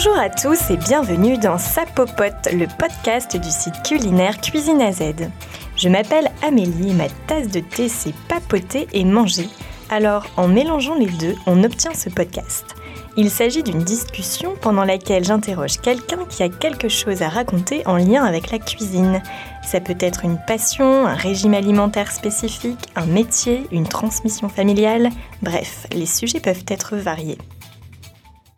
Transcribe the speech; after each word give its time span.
Bonjour 0.00 0.16
à 0.16 0.30
tous 0.30 0.70
et 0.70 0.76
bienvenue 0.76 1.38
dans 1.38 1.58
Sa 1.58 1.84
Popote, 1.84 2.52
le 2.52 2.68
podcast 2.78 3.36
du 3.36 3.50
site 3.50 3.82
culinaire 3.84 4.40
Cuisine 4.40 4.80
à 4.80 4.92
Z. 4.92 5.02
Je 5.74 5.88
m'appelle 5.88 6.30
Amélie 6.40 6.90
et 6.90 6.94
ma 6.94 7.08
tasse 7.26 7.48
de 7.48 7.58
thé 7.58 7.88
c'est 7.88 8.14
papoter 8.28 8.86
et 8.92 9.04
manger. 9.04 9.48
Alors 9.90 10.24
en 10.36 10.46
mélangeant 10.46 10.94
les 10.94 11.10
deux, 11.10 11.34
on 11.46 11.64
obtient 11.64 11.94
ce 11.94 12.10
podcast. 12.10 12.76
Il 13.16 13.28
s'agit 13.28 13.64
d'une 13.64 13.82
discussion 13.82 14.54
pendant 14.60 14.84
laquelle 14.84 15.24
j'interroge 15.24 15.80
quelqu'un 15.80 16.26
qui 16.26 16.44
a 16.44 16.48
quelque 16.48 16.88
chose 16.88 17.22
à 17.22 17.28
raconter 17.28 17.84
en 17.84 17.96
lien 17.96 18.24
avec 18.24 18.52
la 18.52 18.60
cuisine. 18.60 19.20
Ça 19.64 19.80
peut 19.80 19.98
être 19.98 20.24
une 20.24 20.38
passion, 20.46 21.08
un 21.08 21.14
régime 21.14 21.54
alimentaire 21.54 22.12
spécifique, 22.12 22.86
un 22.94 23.06
métier, 23.06 23.66
une 23.72 23.88
transmission 23.88 24.48
familiale, 24.48 25.10
bref, 25.42 25.88
les 25.92 26.06
sujets 26.06 26.38
peuvent 26.38 26.64
être 26.68 26.94
variés. 26.94 27.38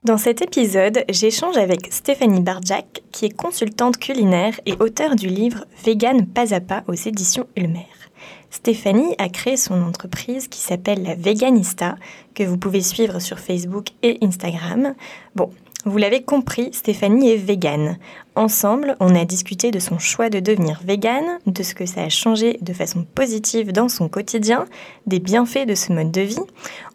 Dans 0.02 0.16
cet 0.16 0.40
épisode, 0.40 1.04
j'échange 1.10 1.58
avec 1.58 1.92
Stéphanie 1.92 2.40
Barjac, 2.40 3.02
qui 3.12 3.26
est 3.26 3.36
consultante 3.36 3.98
culinaire 3.98 4.58
et 4.64 4.72
auteure 4.80 5.14
du 5.14 5.26
livre 5.26 5.66
Vegan 5.84 6.26
pas 6.26 6.54
à 6.54 6.60
pas 6.60 6.84
aux 6.88 6.94
éditions 6.94 7.46
Ulmer. 7.54 7.86
Stéphanie 8.48 9.14
a 9.18 9.28
créé 9.28 9.58
son 9.58 9.82
entreprise 9.82 10.48
qui 10.48 10.60
s'appelle 10.60 11.02
La 11.02 11.14
Veganista, 11.14 11.96
que 12.34 12.42
vous 12.42 12.56
pouvez 12.56 12.80
suivre 12.80 13.20
sur 13.20 13.38
Facebook 13.38 13.88
et 14.02 14.16
Instagram. 14.22 14.94
Bon, 15.34 15.50
vous 15.86 15.96
l'avez 15.96 16.22
compris, 16.22 16.70
Stéphanie 16.72 17.30
est 17.30 17.36
végane. 17.36 17.96
Ensemble, 18.34 18.96
on 19.00 19.14
a 19.14 19.24
discuté 19.24 19.70
de 19.70 19.78
son 19.78 19.98
choix 19.98 20.28
de 20.28 20.38
devenir 20.38 20.80
végane, 20.84 21.38
de 21.46 21.62
ce 21.62 21.74
que 21.74 21.86
ça 21.86 22.02
a 22.02 22.08
changé 22.08 22.58
de 22.60 22.72
façon 22.72 23.04
positive 23.14 23.72
dans 23.72 23.88
son 23.88 24.08
quotidien, 24.08 24.66
des 25.06 25.20
bienfaits 25.20 25.66
de 25.66 25.74
ce 25.74 25.92
mode 25.92 26.10
de 26.10 26.20
vie. 26.20 26.40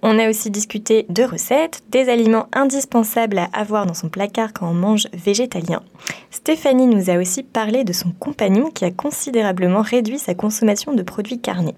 On 0.02 0.20
a 0.20 0.30
aussi 0.30 0.52
discuté 0.52 1.06
de 1.10 1.24
recettes, 1.24 1.84
des 1.90 2.10
aliments 2.10 2.48
indispensables 2.54 3.40
à 3.40 3.50
avoir 3.54 3.86
dans 3.86 3.94
son 3.94 4.10
placard 4.10 4.54
quand 4.54 4.70
on 4.70 4.74
mange 4.74 5.08
végétalien. 5.14 5.82
Stéphanie 6.30 6.88
nous 6.88 7.10
a 7.10 7.18
aussi 7.18 7.44
parlé 7.44 7.84
de 7.84 7.94
son 7.94 8.12
compagnon 8.12 8.70
qui 8.70 8.86
a 8.86 8.92
considérablement 8.92 9.82
réduit 9.82 10.20
sa 10.20 10.36
consommation 10.36 10.94
de 10.94 11.02
produits 11.02 11.40
carnés. 11.40 11.76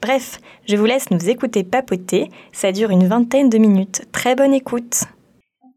Bref, 0.00 0.40
je 0.66 0.76
vous 0.76 0.84
laisse 0.86 1.10
nous 1.10 1.28
écouter 1.28 1.64
papoter, 1.64 2.30
ça 2.52 2.72
dure 2.72 2.90
une 2.90 3.06
vingtaine 3.06 3.50
de 3.50 3.58
minutes. 3.58 4.02
Très 4.12 4.34
bonne 4.34 4.54
écoute 4.54 5.04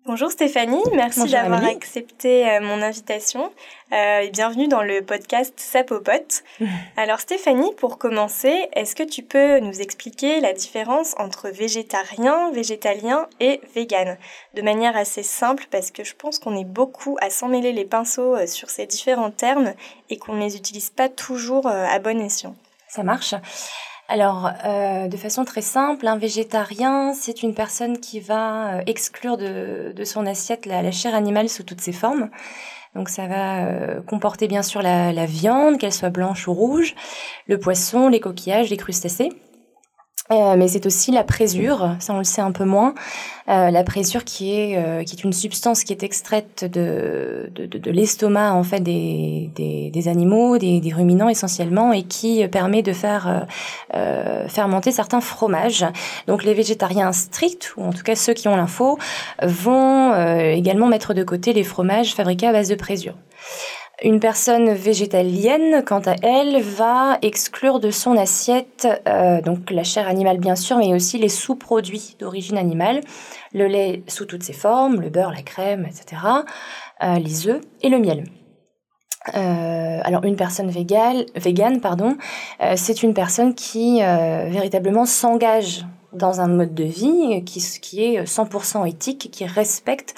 Bonjour 0.05 0.31
Stéphanie, 0.31 0.81
merci 0.93 1.29
d'avoir 1.29 1.63
accepté 1.65 2.49
euh, 2.49 2.61
mon 2.61 2.81
invitation 2.81 3.51
euh, 3.91 4.21
et 4.21 4.29
bienvenue 4.29 4.69
dans 4.69 4.81
le 4.81 5.01
podcast 5.01 5.53
Sapopote. 5.57 6.43
Alors 6.97 7.19
Stéphanie, 7.19 7.73
pour 7.75 7.97
commencer, 7.97 8.69
est-ce 8.73 8.95
que 8.95 9.03
tu 9.03 9.23
peux 9.23 9.59
nous 9.59 9.81
expliquer 9.81 10.39
la 10.39 10.53
différence 10.53 11.15
entre 11.19 11.49
végétarien, 11.49 12.49
végétalien 12.51 13.27
et 13.41 13.59
vegan? 13.75 14.17
De 14.55 14.61
manière 14.61 14.95
assez 14.95 15.21
simple 15.21 15.67
parce 15.69 15.91
que 15.91 16.05
je 16.05 16.15
pense 16.15 16.39
qu'on 16.39 16.55
est 16.55 16.65
beaucoup 16.65 17.17
à 17.21 17.29
s'emmêler 17.29 17.73
les 17.73 17.85
pinceaux 17.85 18.35
euh, 18.35 18.47
sur 18.47 18.69
ces 18.69 18.87
différents 18.87 19.31
termes 19.31 19.73
et 20.09 20.17
qu'on 20.17 20.33
ne 20.33 20.41
les 20.41 20.55
utilise 20.55 20.91
pas 20.91 21.09
toujours 21.09 21.67
à 21.67 21.99
bon 21.99 22.19
escient. 22.21 22.55
Ça 22.87 23.03
marche. 23.03 23.35
Alors, 24.11 24.49
euh, 24.65 25.07
de 25.07 25.17
façon 25.17 25.45
très 25.45 25.61
simple, 25.61 26.07
un 26.07 26.17
végétarien, 26.17 27.13
c'est 27.13 27.43
une 27.43 27.53
personne 27.53 27.99
qui 27.99 28.19
va 28.19 28.77
euh, 28.77 28.81
exclure 28.87 29.37
de, 29.37 29.93
son 30.03 30.25
assiette 30.25 30.65
la, 30.65 30.91
chair 30.91 31.13
animale 31.13 31.47
sous 31.47 31.61
toutes 31.61 31.79
ses 31.79 31.91
formes. 31.91 32.31
Donc 32.95 33.07
ça 33.07 33.27
va 33.27 33.67
euh, 33.67 34.01
comporter 34.01 34.47
bien 34.47 34.63
sûr 34.63 34.81
la 34.81 35.25
viande, 35.27 35.77
qu'elle 35.77 35.93
soit 35.93 36.09
blanche 36.09 36.47
ou 36.47 36.55
rouge, 36.55 36.95
le 37.45 37.59
poisson, 37.59 38.09
les 38.09 38.19
coquillages, 38.19 38.71
les 38.71 38.77
crustacés. 38.77 39.29
Euh, 40.31 40.55
mais 40.57 40.67
c'est 40.67 40.85
aussi 40.85 41.11
la 41.11 41.23
présure, 41.23 41.95
ça 41.97 42.13
on 42.13 42.19
le 42.19 42.23
sait 42.23 42.41
un 42.41 42.51
peu 42.51 42.63
moins, 42.63 42.93
euh, 43.49 43.71
la 43.71 43.83
présure 43.83 44.23
qui 44.23 44.53
est 44.53 44.77
euh, 44.77 45.03
qui 45.03 45.15
est 45.15 45.23
une 45.23 45.33
substance 45.33 45.83
qui 45.83 45.91
est 45.91 46.03
extraite 46.03 46.65
de 46.71 47.49
de, 47.55 47.65
de, 47.65 47.89
l'estomac 47.89 48.53
en 48.53 48.61
fait 48.61 48.79
des, 48.79 49.49
des, 49.55 49.89
des 49.89 50.07
animaux, 50.07 50.59
des, 50.59 50.81
des, 50.81 50.93
ruminants 50.93 51.29
essentiellement, 51.29 51.93
et 51.93 52.03
qui 52.03 52.47
permet 52.47 52.83
de 52.83 52.93
faire 52.93 53.47
fermenter 54.47 54.91
certains 54.91 55.21
fromages. 55.21 55.85
Donc 56.27 56.43
les 56.43 56.53
végétariens 56.53 57.11
stricts, 57.11 57.73
ou 57.75 57.83
en 57.85 57.91
tout 57.91 58.03
cas 58.03 58.15
ceux 58.15 58.33
qui 58.33 58.47
ont 58.47 58.55
l'info, 58.55 58.99
vont 59.41 60.13
également 60.51 60.87
mettre 60.87 61.15
de 61.15 61.23
côté 61.23 61.53
les 61.53 61.63
fromages 61.63 62.13
fabriqués 62.13 62.47
à 62.47 62.51
base 62.51 62.69
de 62.69 62.75
présure. 62.75 63.15
Une 64.01 64.21
personne 64.21 64.71
végétalienne, 64.71 65.83
quant 65.83 65.99
à 66.05 66.15
elle, 66.21 66.61
va 66.61 67.17
exclure 67.21 67.81
de 67.81 67.91
son 67.91 68.15
assiette 68.15 68.87
euh, 69.07 69.41
donc 69.41 69.71
la 69.71 69.83
chair 69.83 70.07
animale 70.07 70.37
bien 70.37 70.55
sûr, 70.55 70.77
mais 70.77 70.93
aussi 70.93 71.17
les 71.17 71.27
sous-produits 71.27 72.15
d'origine 72.17 72.57
animale, 72.57 73.01
le 73.53 73.67
lait 73.67 74.03
sous 74.07 74.23
toutes 74.23 74.43
ses 74.43 74.53
formes, 74.53 75.01
le 75.01 75.09
beurre, 75.09 75.31
la 75.31 75.41
crème, 75.41 75.85
etc., 75.85 76.21
euh, 77.03 77.15
les 77.15 77.49
œufs 77.49 77.59
et 77.81 77.89
le 77.89 77.99
miel. 77.99 78.23
Euh, 79.35 79.99
alors 80.05 80.23
une 80.23 80.37
personne 80.37 80.69
végane, 80.69 81.25
végane 81.35 81.81
pardon, 81.81 82.15
c'est 82.77 83.03
une 83.03 83.13
personne 83.13 83.53
qui 83.53 83.99
véritablement 83.99 85.05
s'engage 85.05 85.85
dans 86.13 86.39
un 86.39 86.47
mode 86.47 86.73
de 86.73 86.85
vie 86.85 87.43
qui 87.43 87.59
est 88.01 88.23
100% 88.23 88.87
éthique, 88.87 89.29
qui 89.29 89.45
respecte 89.45 90.15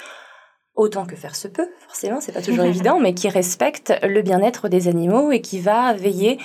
autant 0.74 1.04
que 1.04 1.16
faire 1.16 1.36
se 1.36 1.48
peut, 1.48 1.68
forcément, 1.86 2.20
c'est 2.20 2.32
pas 2.32 2.42
toujours 2.42 2.64
évident, 2.64 2.98
mais 2.98 3.14
qui 3.14 3.28
respecte 3.28 3.92
le 4.02 4.22
bien-être 4.22 4.68
des 4.68 4.88
animaux 4.88 5.30
et 5.30 5.40
qui 5.40 5.60
va 5.60 5.92
veiller 5.92 6.38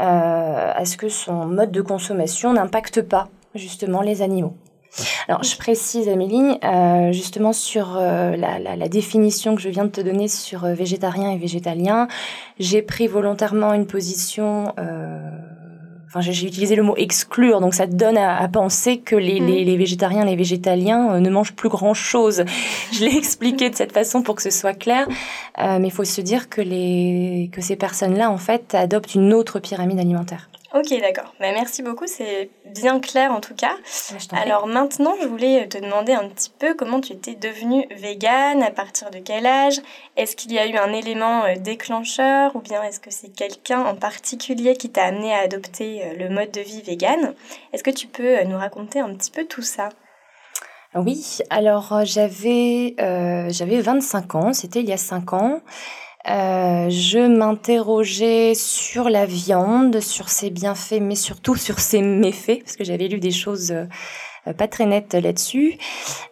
euh, 0.00 0.72
à 0.74 0.84
ce 0.84 0.96
que 0.96 1.08
son 1.08 1.46
mode 1.46 1.70
de 1.70 1.82
consommation 1.82 2.52
n'impacte 2.52 3.02
pas 3.02 3.28
justement 3.54 4.00
les 4.00 4.22
animaux. 4.22 4.54
Alors, 5.28 5.42
je 5.44 5.56
précise, 5.56 6.08
Amélie, 6.08 6.58
euh, 6.64 7.12
justement 7.12 7.52
sur 7.52 7.96
euh, 7.96 8.34
la, 8.36 8.58
la, 8.58 8.88
définition 8.88 9.54
que 9.54 9.60
je 9.60 9.68
viens 9.68 9.84
de 9.84 9.90
te 9.90 10.00
donner 10.00 10.26
sur 10.26 10.66
végétarien 10.66 11.30
et 11.30 11.38
végétalien, 11.38 12.08
j'ai 12.58 12.82
pris 12.82 13.06
volontairement 13.06 13.74
une 13.74 13.86
position 13.86 14.72
Enfin, 16.08 16.22
j'ai 16.22 16.46
utilisé 16.46 16.74
le 16.74 16.82
mot 16.82 16.94
exclure, 16.96 17.60
donc 17.60 17.74
ça 17.74 17.86
donne 17.86 18.16
à, 18.16 18.48
penser 18.48 18.98
que 18.98 19.14
les, 19.14 19.40
les, 19.40 19.62
mm. 19.62 19.66
les, 19.66 19.76
végétariens, 19.76 20.24
les 20.24 20.36
végétaliens 20.36 21.12
euh, 21.12 21.20
ne 21.20 21.28
mangent 21.28 21.52
plus 21.52 21.68
grand 21.68 21.92
chose. 21.92 22.44
Je 22.92 23.04
l'ai 23.04 23.14
expliqué 23.14 23.68
de 23.68 23.74
cette 23.74 23.92
façon 23.92 24.22
pour 24.22 24.34
que 24.34 24.42
ce 24.42 24.50
soit 24.50 24.72
clair, 24.72 25.06
euh, 25.58 25.78
mais 25.78 25.88
il 25.88 25.92
faut 25.92 26.04
se 26.04 26.22
dire 26.22 26.48
que 26.48 26.62
les 26.62 27.50
que 27.52 27.60
ces 27.60 27.76
personnes-là, 27.76 28.30
en 28.30 28.38
fait, 28.38 28.74
adoptent 28.74 29.14
une 29.14 29.34
autre 29.34 29.60
pyramide 29.60 29.98
alimentaire. 29.98 30.48
Ok, 30.74 30.90
d'accord. 31.00 31.32
Bah, 31.40 31.50
merci 31.52 31.82
beaucoup, 31.82 32.06
c'est 32.06 32.50
bien 32.66 33.00
clair 33.00 33.32
en 33.32 33.40
tout 33.40 33.54
cas. 33.54 33.74
Alors 34.32 34.66
maintenant, 34.66 35.14
je 35.20 35.26
voulais 35.26 35.66
te 35.66 35.78
demander 35.78 36.12
un 36.12 36.28
petit 36.28 36.52
peu 36.58 36.74
comment 36.74 37.00
tu 37.00 37.14
étais 37.14 37.34
devenue 37.34 37.86
végane, 37.96 38.62
à 38.62 38.70
partir 38.70 39.10
de 39.10 39.18
quel 39.18 39.46
âge? 39.46 39.80
Est-ce 40.18 40.36
qu'il 40.36 40.52
y 40.52 40.58
a 40.58 40.66
eu 40.66 40.76
un 40.76 40.92
élément 40.92 41.44
euh, 41.44 41.54
déclencheur 41.56 42.54
ou 42.54 42.60
bien 42.60 42.82
est-ce 42.82 43.00
que 43.00 43.10
c'est 43.10 43.30
quelqu'un 43.30 43.80
en 43.80 43.94
particulier 43.94 44.76
qui 44.76 44.90
t'a 44.90 45.04
amené 45.04 45.32
à 45.32 45.38
adopter 45.38 46.04
euh, 46.04 46.14
le 46.18 46.28
mode 46.28 46.50
de 46.50 46.60
vie 46.60 46.82
végane? 46.82 47.34
Est-ce 47.72 47.82
que 47.82 47.90
tu 47.90 48.06
peux 48.06 48.38
euh, 48.38 48.44
nous 48.44 48.58
raconter 48.58 49.00
un 49.00 49.14
petit 49.14 49.30
peu 49.30 49.46
tout 49.46 49.62
ça? 49.62 49.88
Oui, 50.94 51.38
alors 51.50 52.00
j'avais 52.04 52.94
j'avais 53.50 53.80
25 53.80 54.34
ans, 54.34 54.52
c'était 54.54 54.80
il 54.80 54.88
y 54.88 54.92
a 54.92 54.96
5 54.96 55.34
ans. 55.34 55.60
Euh, 56.30 56.90
je 56.90 57.26
m'interrogeais 57.26 58.52
sur 58.54 59.08
la 59.08 59.24
viande, 59.24 60.00
sur 60.00 60.28
ses 60.28 60.50
bienfaits, 60.50 61.00
mais 61.00 61.14
surtout 61.14 61.56
sur 61.56 61.78
ses 61.78 62.02
méfaits, 62.02 62.62
parce 62.62 62.76
que 62.76 62.84
j'avais 62.84 63.08
lu 63.08 63.18
des 63.18 63.30
choses 63.30 63.72
euh, 63.72 64.52
pas 64.52 64.68
très 64.68 64.84
nettes 64.84 65.14
là-dessus. 65.14 65.78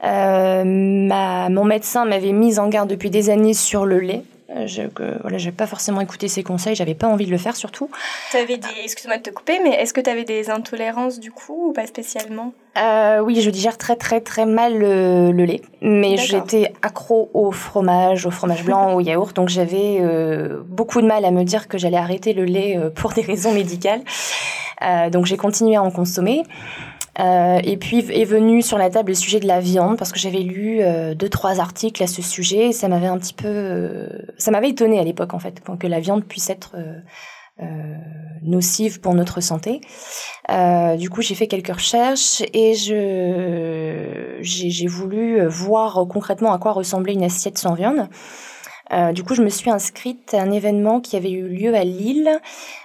Euh, 0.05 0.65
mon 0.65 1.65
médecin 1.65 2.05
m'avait 2.05 2.33
mise 2.33 2.59
en 2.59 2.69
garde 2.69 2.91
depuis 2.91 3.11
des 3.11 3.31
années 3.31 3.55
sur 3.55 3.87
le 3.87 3.99
lait. 3.99 4.23
Euh, 4.51 4.67
je 4.67 4.83
que, 4.83 5.21
voilà, 5.23 5.39
j'ai 5.39 5.51
pas 5.51 5.67
forcément 5.67 6.01
écouté 6.01 6.29
ses 6.29 6.45
conseils, 6.45 6.77
j'avais 6.77 6.95
pas 6.95 7.09
envie 7.09 7.27
de 7.27 7.33
le 7.33 7.39
faire 7.39 7.57
surtout. 7.57 7.91
Avais 8.33 8.59
des, 8.59 8.69
excuse-moi 8.85 9.19
de 9.19 9.23
te 9.23 9.31
couper, 9.31 9.59
mais 9.63 9.71
est-ce 9.71 9.93
que 9.93 10.01
tu 10.01 10.09
avais 10.09 10.25
des 10.25 10.51
intolérances 10.51 11.19
du 11.19 11.33
coup 11.33 11.71
ou 11.71 11.73
pas 11.73 11.87
spécialement? 11.87 12.53
Euh, 12.79 13.21
Oui, 13.21 13.41
je 13.41 13.51
digère 13.51 13.77
très 13.77 13.97
très 13.97 14.21
très 14.21 14.47
mal 14.47 14.79
le, 14.79 15.33
lait, 15.33 15.63
mais 15.81 16.17
j'étais 16.17 16.73
accro 16.83 17.29
au 17.35 17.51
fromage, 17.51 18.27
au 18.27 18.31
fromage 18.31 18.65
blanc, 18.65 18.95
au 18.95 19.01
yaourt, 19.01 19.35
donc 19.35 19.49
j'avais 19.49 19.99
euh, 20.01 20.63
beaucoup 20.65 21.01
de 21.01 21.07
mal 21.07 21.25
à 21.25 21.33
me 21.33 21.43
dire 21.43 21.67
que 21.67 21.77
j'allais 21.77 21.97
arrêter 21.97 22.33
le 22.33 22.45
lait 22.45 22.79
pour 22.95 23.13
des 23.13 23.23
raisons 23.23 23.53
médicales. 23.53 24.03
Euh, 24.83 25.11
donc 25.11 25.27
j'ai 25.27 25.37
continué 25.37 25.77
à 25.77 25.83
en 25.83 25.91
consommer. 25.91 26.43
Euh, 27.19 27.61
et 27.65 27.77
puis 27.77 27.99
est 27.99 28.25
venu 28.25 28.61
sur 28.61 28.77
la 28.77 28.91
table 28.91 29.11
le 29.11 29.15
sujet 29.15 29.41
de 29.41 29.47
la 29.47 29.61
viande 29.61 29.97
parce 29.97 30.13
que 30.13 30.19
j'avais 30.19 30.41
lu 30.41 30.81
euh, 30.83 31.15
deux 31.15 31.31
trois 31.31 31.61
articles 31.61 32.03
à 32.03 32.07
ce 32.07 32.23
sujet. 32.23 32.69
Et 32.69 32.73
ça 32.73 32.89
m'avait 32.89 33.07
un 33.07 33.19
petit 33.19 33.35
peu, 33.35 33.49
euh, 33.49 34.09
ça 34.39 34.51
m'avait 34.51 34.71
étonné 34.71 34.99
à 34.99 35.05
l'époque 35.05 35.35
en 35.35 35.39
fait 35.39 35.63
que 35.79 35.87
la 35.87 36.01
viande 36.01 36.25
puisse 36.25 36.51
être 36.51 36.77
euh, 36.77 37.95
nocive 38.43 39.01
pour 39.01 39.15
notre 39.15 39.41
santé. 39.41 39.81
du 40.99 41.11
coup, 41.11 41.23
j'ai 41.23 41.35
fait 41.35 41.47
quelques 41.47 41.75
recherches 41.75 42.43
et 42.53 42.75
je 42.75 44.37
j'ai 44.41 44.87
voulu 44.87 45.47
voir 45.47 46.07
concrètement 46.09 46.53
à 46.53 46.59
quoi 46.59 46.73
ressemblait 46.73 47.15
une 47.15 47.25
assiette 47.25 47.59
sans 47.59 47.75
viande. 47.75 48.09
Euh, 48.93 49.13
du 49.13 49.25
coup, 49.25 49.35
je 49.35 49.43
me 49.43 49.49
suis 49.49 49.71
inscrite 49.71 50.35
à 50.35 50.43
un 50.43 50.51
événement 50.51 51.01
qui 51.01 51.17
avait 51.17 51.31
eu 51.31 51.49
lieu 51.49 51.75
à 51.75 51.85
Lille. 51.85 52.41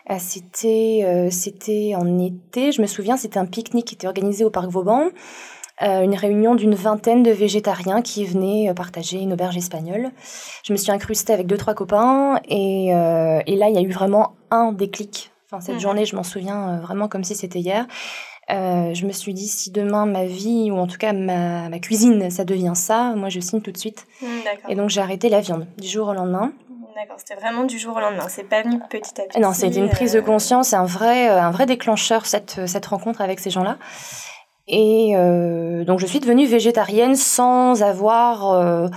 Euh, 0.10 0.16
c'était, 0.20 1.02
euh, 1.04 1.30
c'était 1.30 1.94
en 1.96 2.20
été. 2.20 2.72
Je 2.72 2.82
me 2.82 2.88
souviens, 2.88 3.18
c'était 3.18 3.38
un 3.38 3.46
pique-nique 3.46 3.86
qui 3.86 3.96
était 3.96 4.08
organisé 4.08 4.44
au 4.44 4.50
parc 4.50 4.70
Vauban. 4.70 5.10
une 5.82 6.14
réunion 6.16 6.54
d'une 6.54 6.76
vingtaine 6.76 7.24
de 7.24 7.32
végétariens 7.32 8.04
qui 8.04 8.24
venaient 8.24 8.72
partager 8.76 9.20
une 9.20 9.34
auberge 9.34 9.58
espagnole. 9.58 10.12
Je 10.64 10.74
me 10.74 10.78
suis 10.78 10.92
incrustée 10.92 11.34
avec 11.34 11.48
deux, 11.48 11.58
trois 11.58 11.74
copains 11.74 12.40
et, 12.48 12.90
et 12.90 13.56
là, 13.56 13.70
il 13.70 13.74
y 13.74 13.78
a 13.80 13.82
eu 13.82 13.90
vraiment 13.90 14.36
un 14.52 14.74
déclic. 14.74 15.32
Enfin, 15.48 15.60
cette 15.60 15.76
mhm. 15.76 15.82
journée, 15.82 16.06
je 16.06 16.16
m'en 16.16 16.22
souviens 16.22 16.78
vraiment 16.82 17.08
comme 17.08 17.24
si 17.24 17.34
c'était 17.34 17.60
hier. 17.60 17.88
Euh, 18.52 18.94
je 18.94 19.06
me 19.06 19.12
suis 19.12 19.34
dit, 19.34 19.48
si 19.48 19.72
demain 19.72 20.06
ma 20.06 20.26
vie, 20.26 20.72
ou 20.72 20.78
en 20.78 20.88
tout 20.88 20.98
cas 20.98 21.14
ma, 21.14 21.70
ma 21.70 21.80
cuisine, 21.80 22.30
ça 22.30 22.44
devient 22.44 22.74
ça, 22.76 23.14
moi 23.16 23.30
je 23.30 23.40
signe 23.40 23.62
tout 23.62 23.72
de 23.72 23.78
suite. 23.78 24.06
Mm, 24.22 24.26
et 24.70 24.76
donc 24.76 24.90
j'ai 24.90 25.02
arrêté 25.02 25.30
la 25.30 25.40
viande 25.40 25.68
du 25.78 25.88
jour 25.88 26.10
au 26.10 26.14
lendemain. 26.14 26.52
D'accord, 26.96 27.16
c'était 27.18 27.40
vraiment 27.40 27.64
du 27.64 27.80
jour 27.80 27.96
au 27.96 28.00
lendemain, 28.00 28.28
c'est 28.28 28.44
pas 28.44 28.62
venu 28.62 28.80
petit 28.90 29.22
à 29.22 29.24
petit. 29.24 29.40
Non, 29.40 29.54
c'était 29.54 29.80
une 29.80 29.90
prise 29.90 30.14
de 30.14 30.20
euh, 30.20 30.24
conscience, 30.24 30.74
un 30.74 30.86
vrai, 30.86 31.30
euh, 31.30 31.42
un 31.42 31.52
vrai 31.52 31.66
déclencheur, 31.66 32.26
cette, 32.26 32.60
cette 32.68 32.86
rencontre 32.86 33.22
avec 33.22 33.40
ces 33.40 33.50
gens-là. 33.50 33.78
Et 34.68 35.14
donc 35.86 36.00
je 36.00 36.06
suis 36.06 36.20
devenue 36.20 36.46
végétarienne 36.46 37.16
sans 37.16 37.84
avoir 37.84 38.90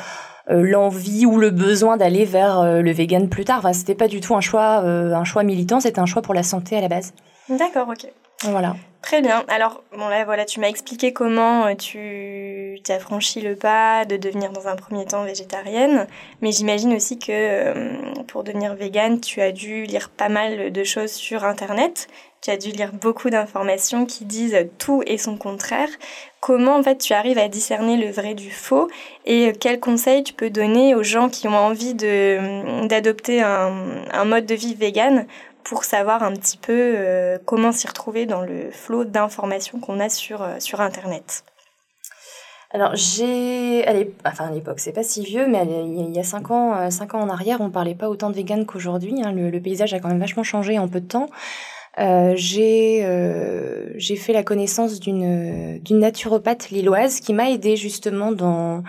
l'envie 0.46 1.26
ou 1.26 1.36
le 1.38 1.50
besoin 1.50 1.96
d'aller 1.96 2.24
vers 2.24 2.62
le 2.62 2.92
vegan 2.92 3.28
plus 3.28 3.44
tard. 3.44 3.58
Enfin, 3.58 3.72
c'était 3.72 3.96
pas 3.96 4.06
du 4.06 4.20
tout 4.20 4.36
un 4.36 4.40
choix, 4.40 4.82
un 4.82 5.24
choix 5.24 5.42
militant, 5.42 5.80
c'était 5.80 5.98
un 5.98 6.06
choix 6.06 6.22
pour 6.22 6.34
la 6.34 6.44
santé 6.44 6.76
à 6.76 6.80
la 6.80 6.86
base. 6.86 7.12
D'accord, 7.48 7.88
ok. 7.88 8.08
Voilà. 8.44 8.76
Très 9.05 9.20
bien. 9.20 9.44
Alors, 9.49 9.82
bon 9.94 10.08
là, 10.08 10.25
voilà, 10.25 10.46
tu 10.46 10.61
m'as 10.61 10.69
expliqué 10.69 11.12
comment 11.12 11.67
euh, 11.67 11.75
tu 11.75 12.81
as 12.88 12.99
franchi 12.99 13.43
le 13.43 13.55
pas 13.55 14.06
de 14.06 14.17
devenir 14.17 14.50
dans 14.50 14.67
un 14.67 14.76
premier 14.76 15.05
temps 15.05 15.25
végétarienne, 15.25 16.06
mais 16.41 16.52
j'imagine 16.52 16.94
aussi 16.94 17.19
que 17.19 17.26
euh, 17.31 18.25
pour 18.29 18.44
devenir 18.44 18.75
végane, 18.75 19.20
tu 19.20 19.43
as 19.43 19.52
dû 19.52 19.85
lire 19.85 20.08
pas 20.08 20.31
mal 20.31 20.73
de 20.73 20.85
choses 20.85 21.12
sur 21.12 21.44
Internet. 21.44 22.08
Tu 22.41 22.50
as 22.50 22.56
dû 22.56 22.70
lire 22.70 22.93
beaucoup 22.93 23.29
d'informations 23.29 24.06
qui 24.06 24.25
disent 24.25 24.69
tout 24.79 25.02
et 25.06 25.19
son 25.19 25.37
contraire. 25.37 25.88
Comment 26.41 26.76
en 26.76 26.82
fait 26.82 26.96
tu 26.96 27.12
arrives 27.12 27.38
à 27.38 27.49
discerner 27.49 27.99
le 27.99 28.11
vrai 28.11 28.32
du 28.35 28.50
faux 28.50 28.88
et 29.26 29.52
quels 29.61 29.81
conseils 29.81 30.25
tu 30.25 30.32
peux 30.32 30.50
donner 30.50 30.94
aux 30.94 31.02
gens 31.02 31.29
qui 31.29 31.46
ont 31.46 31.56
envie 31.56 31.94
d'adopter 31.94 33.43
un, 33.43 34.05
un 34.12 34.25
mode 34.25 34.46
de 34.46 34.55
vie 34.55 34.75
végane 34.75 35.26
pour 35.64 35.84
savoir 35.84 36.22
un 36.22 36.32
petit 36.32 36.58
peu 36.58 36.94
euh, 36.96 37.38
comment 37.44 37.72
s'y 37.72 37.88
retrouver 37.88 38.26
dans 38.26 38.43
le 38.43 38.70
flot 38.70 39.05
d'informations 39.05 39.81
qu'on 39.81 39.99
a 39.99 40.08
sur, 40.08 40.43
euh, 40.43 40.56
sur 40.61 40.81
Internet. 40.81 41.44
Alors 42.70 42.94
j'ai, 42.94 43.84
enfin 44.26 44.49
à 44.49 44.50
l'époque, 44.50 44.81
c'est 44.81 44.93
pas 44.93 45.05
si 45.05 45.25
vieux, 45.25 45.46
mais 45.46 45.64
il 45.64 46.14
y 46.14 46.19
a 46.19 46.25
cinq 46.25 46.50
ans, 46.50 46.76
euh, 46.76 46.90
cinq 46.90 47.14
ans 47.14 47.20
en 47.20 47.28
arrière, 47.28 47.61
on 47.61 47.70
parlait 47.70 47.94
pas 47.94 48.08
autant 48.08 48.31
de 48.31 48.34
vegan 48.34 48.66
qu'aujourd'hui. 48.66 49.22
Hein. 49.22 49.32
Le, 49.32 49.61
paysage 49.61 49.94
a 49.94 50.00
quand 50.00 50.08
même 50.08 50.19
vachement 50.19 50.43
changé 50.43 50.78
en 50.78 50.88
peu 50.88 51.00
de 51.00 51.06
temps. 51.06 51.28
j'ai 52.34 53.06
fait 54.17 54.32
la 54.32 54.43
connaissance 54.43 54.99
d'une 54.99 55.78
d'une 55.78 56.00
naturopathe 56.00 56.70
lilloise 56.70 57.20
qui 57.20 57.32
m'a 57.32 57.50
aidé 57.50 57.76
justement 57.76 58.32
dans 58.32 58.82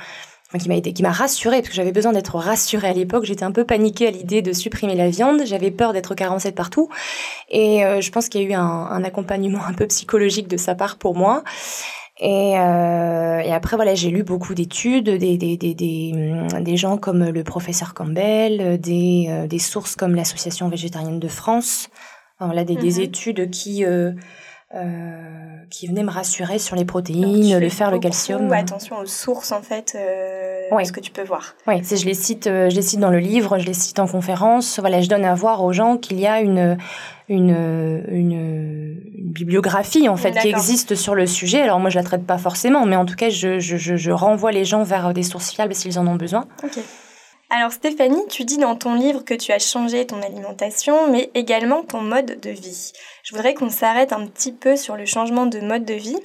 qui 0.57 0.69
m'a 0.69 0.75
été, 0.75 0.93
qui 0.93 1.03
m'a 1.03 1.11
rassurée 1.11 1.57
parce 1.57 1.69
que 1.69 1.75
j'avais 1.75 1.91
besoin 1.91 2.11
d'être 2.11 2.35
rassurée 2.35 2.87
à 2.87 2.93
l'époque. 2.93 3.25
J'étais 3.25 3.43
un 3.43 3.51
peu 3.51 3.63
paniquée 3.63 4.07
à 4.07 4.11
l'idée 4.11 4.41
de 4.41 4.53
supprimer 4.53 4.95
la 4.95 5.09
viande. 5.09 5.41
J'avais 5.45 5.71
peur 5.71 5.93
d'être 5.93 6.15
carencée 6.15 6.51
partout. 6.51 6.89
Et 7.49 7.85
euh, 7.85 8.01
je 8.01 8.11
pense 8.11 8.29
qu'il 8.29 8.41
y 8.41 8.45
a 8.45 8.47
eu 8.49 8.53
un, 8.53 8.61
un, 8.61 9.03
accompagnement 9.03 9.63
un 9.65 9.73
peu 9.73 9.87
psychologique 9.87 10.47
de 10.47 10.57
sa 10.57 10.75
part 10.75 10.97
pour 10.97 11.15
moi. 11.15 11.43
Et, 12.19 12.57
euh, 12.57 13.39
et 13.39 13.51
après, 13.51 13.75
voilà, 13.75 13.93
j'ai 13.93 14.09
lu 14.09 14.23
beaucoup 14.23 14.53
d'études, 14.53 15.09
des, 15.09 15.37
des, 15.37 15.57
des, 15.57 15.73
des, 15.73 16.33
des 16.61 16.77
gens 16.77 16.97
comme 16.97 17.29
le 17.29 17.43
professeur 17.43 17.93
Campbell, 17.93 18.79
des, 18.79 19.27
euh, 19.29 19.47
des 19.47 19.59
sources 19.59 19.95
comme 19.95 20.15
l'Association 20.15 20.69
végétarienne 20.69 21.19
de 21.19 21.27
France. 21.27 21.89
voilà, 22.39 22.63
des, 22.63 22.75
des 22.75 22.95
mhm. 22.95 23.01
études 23.01 23.49
qui 23.51 23.83
euh, 23.83 24.13
qui 25.69 25.87
venait 25.87 26.03
me 26.03 26.11
rassurer 26.11 26.59
sur 26.59 26.75
les 26.75 26.85
protéines, 26.85 27.57
le 27.57 27.69
fer, 27.69 27.91
le 27.91 27.99
calcium. 27.99 28.51
Attention 28.51 28.97
aux 28.99 29.05
sources 29.05 29.51
en 29.51 29.61
fait, 29.61 29.95
euh, 29.95 30.83
ce 30.83 30.91
que 30.91 30.99
tu 30.99 31.11
peux 31.11 31.23
voir. 31.23 31.55
Oui, 31.67 31.81
je 31.83 32.05
les 32.05 32.13
cite, 32.13 32.47
euh, 32.47 32.69
je 32.69 32.75
les 32.75 32.81
cite 32.81 32.99
dans 32.99 33.09
le 33.09 33.19
livre, 33.19 33.57
je 33.59 33.65
les 33.65 33.73
cite 33.73 33.99
en 33.99 34.07
conférence. 34.07 34.79
Voilà, 34.79 35.01
je 35.01 35.09
donne 35.09 35.25
à 35.25 35.33
voir 35.33 35.63
aux 35.63 35.73
gens 35.73 35.97
qu'il 35.97 36.19
y 36.19 36.27
a 36.27 36.41
une 36.41 36.77
une, 37.27 38.05
une, 38.07 39.01
bibliographie 39.15 40.07
en 40.07 40.15
fait 40.15 40.31
qui 40.31 40.47
existe 40.47 40.95
sur 40.95 41.15
le 41.15 41.25
sujet. 41.25 41.61
Alors 41.61 41.79
moi 41.79 41.89
je 41.89 41.97
la 41.97 42.03
traite 42.03 42.25
pas 42.25 42.37
forcément, 42.37 42.85
mais 42.85 42.95
en 42.95 43.05
tout 43.05 43.15
cas 43.15 43.29
je, 43.29 43.59
je, 43.59 43.77
je 43.77 44.11
renvoie 44.11 44.51
les 44.51 44.63
gens 44.63 44.83
vers 44.83 45.13
des 45.13 45.23
sources 45.23 45.51
fiables 45.51 45.73
s'ils 45.73 45.97
en 45.97 46.07
ont 46.07 46.15
besoin. 46.15 46.45
Ok. 46.63 46.79
Alors 47.49 47.71
Stéphanie, 47.71 48.25
tu 48.27 48.43
dis 48.43 48.57
dans 48.57 48.75
ton 48.75 48.95
livre 48.95 49.23
que 49.23 49.35
tu 49.35 49.51
as 49.51 49.59
changé 49.59 50.07
ton 50.07 50.21
alimentation, 50.21 51.11
mais 51.11 51.29
également 51.35 51.83
ton 51.83 52.01
mode 52.01 52.39
de 52.39 52.49
vie. 52.49 52.91
Je 53.23 53.35
voudrais 53.35 53.53
qu'on 53.53 53.69
s'arrête 53.69 54.13
un 54.13 54.25
petit 54.25 54.51
peu 54.51 54.75
sur 54.75 54.97
le 54.97 55.05
changement 55.05 55.45
de 55.45 55.59
mode 55.59 55.85
de 55.85 55.93
vie. 55.93 56.17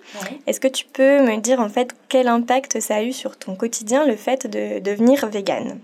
Est-ce 0.47 0.61
que 0.61 0.69
tu 0.69 0.87
peux 0.87 1.21
me 1.23 1.37
dire 1.37 1.61
en 1.61 1.69
fait 1.69 1.91
quel 2.09 2.27
impact 2.27 2.81
ça 2.81 2.97
a 2.97 3.03
eu 3.03 3.13
sur 3.13 3.37
ton 3.37 3.55
quotidien 3.55 4.07
le 4.07 4.17
fait 4.17 4.47
de 4.47 4.79
devenir 4.79 5.27
végane? 5.27 5.81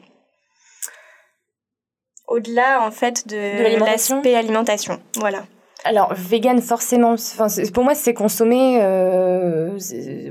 Au-delà 2.27 2.83
en 2.83 2.91
fait 2.91 3.29
de, 3.29 3.79
l'aspect 3.79 4.35
alimentation. 4.35 5.01
Voilà. 5.17 5.45
Alors, 5.87 6.13
vegan, 6.15 6.61
forcément, 6.61 7.13
enfin, 7.13 7.47
pour 7.73 7.85
moi, 7.85 7.95
c'est 7.95 8.13
consommer. 8.13 8.83
Euh, 8.83 9.79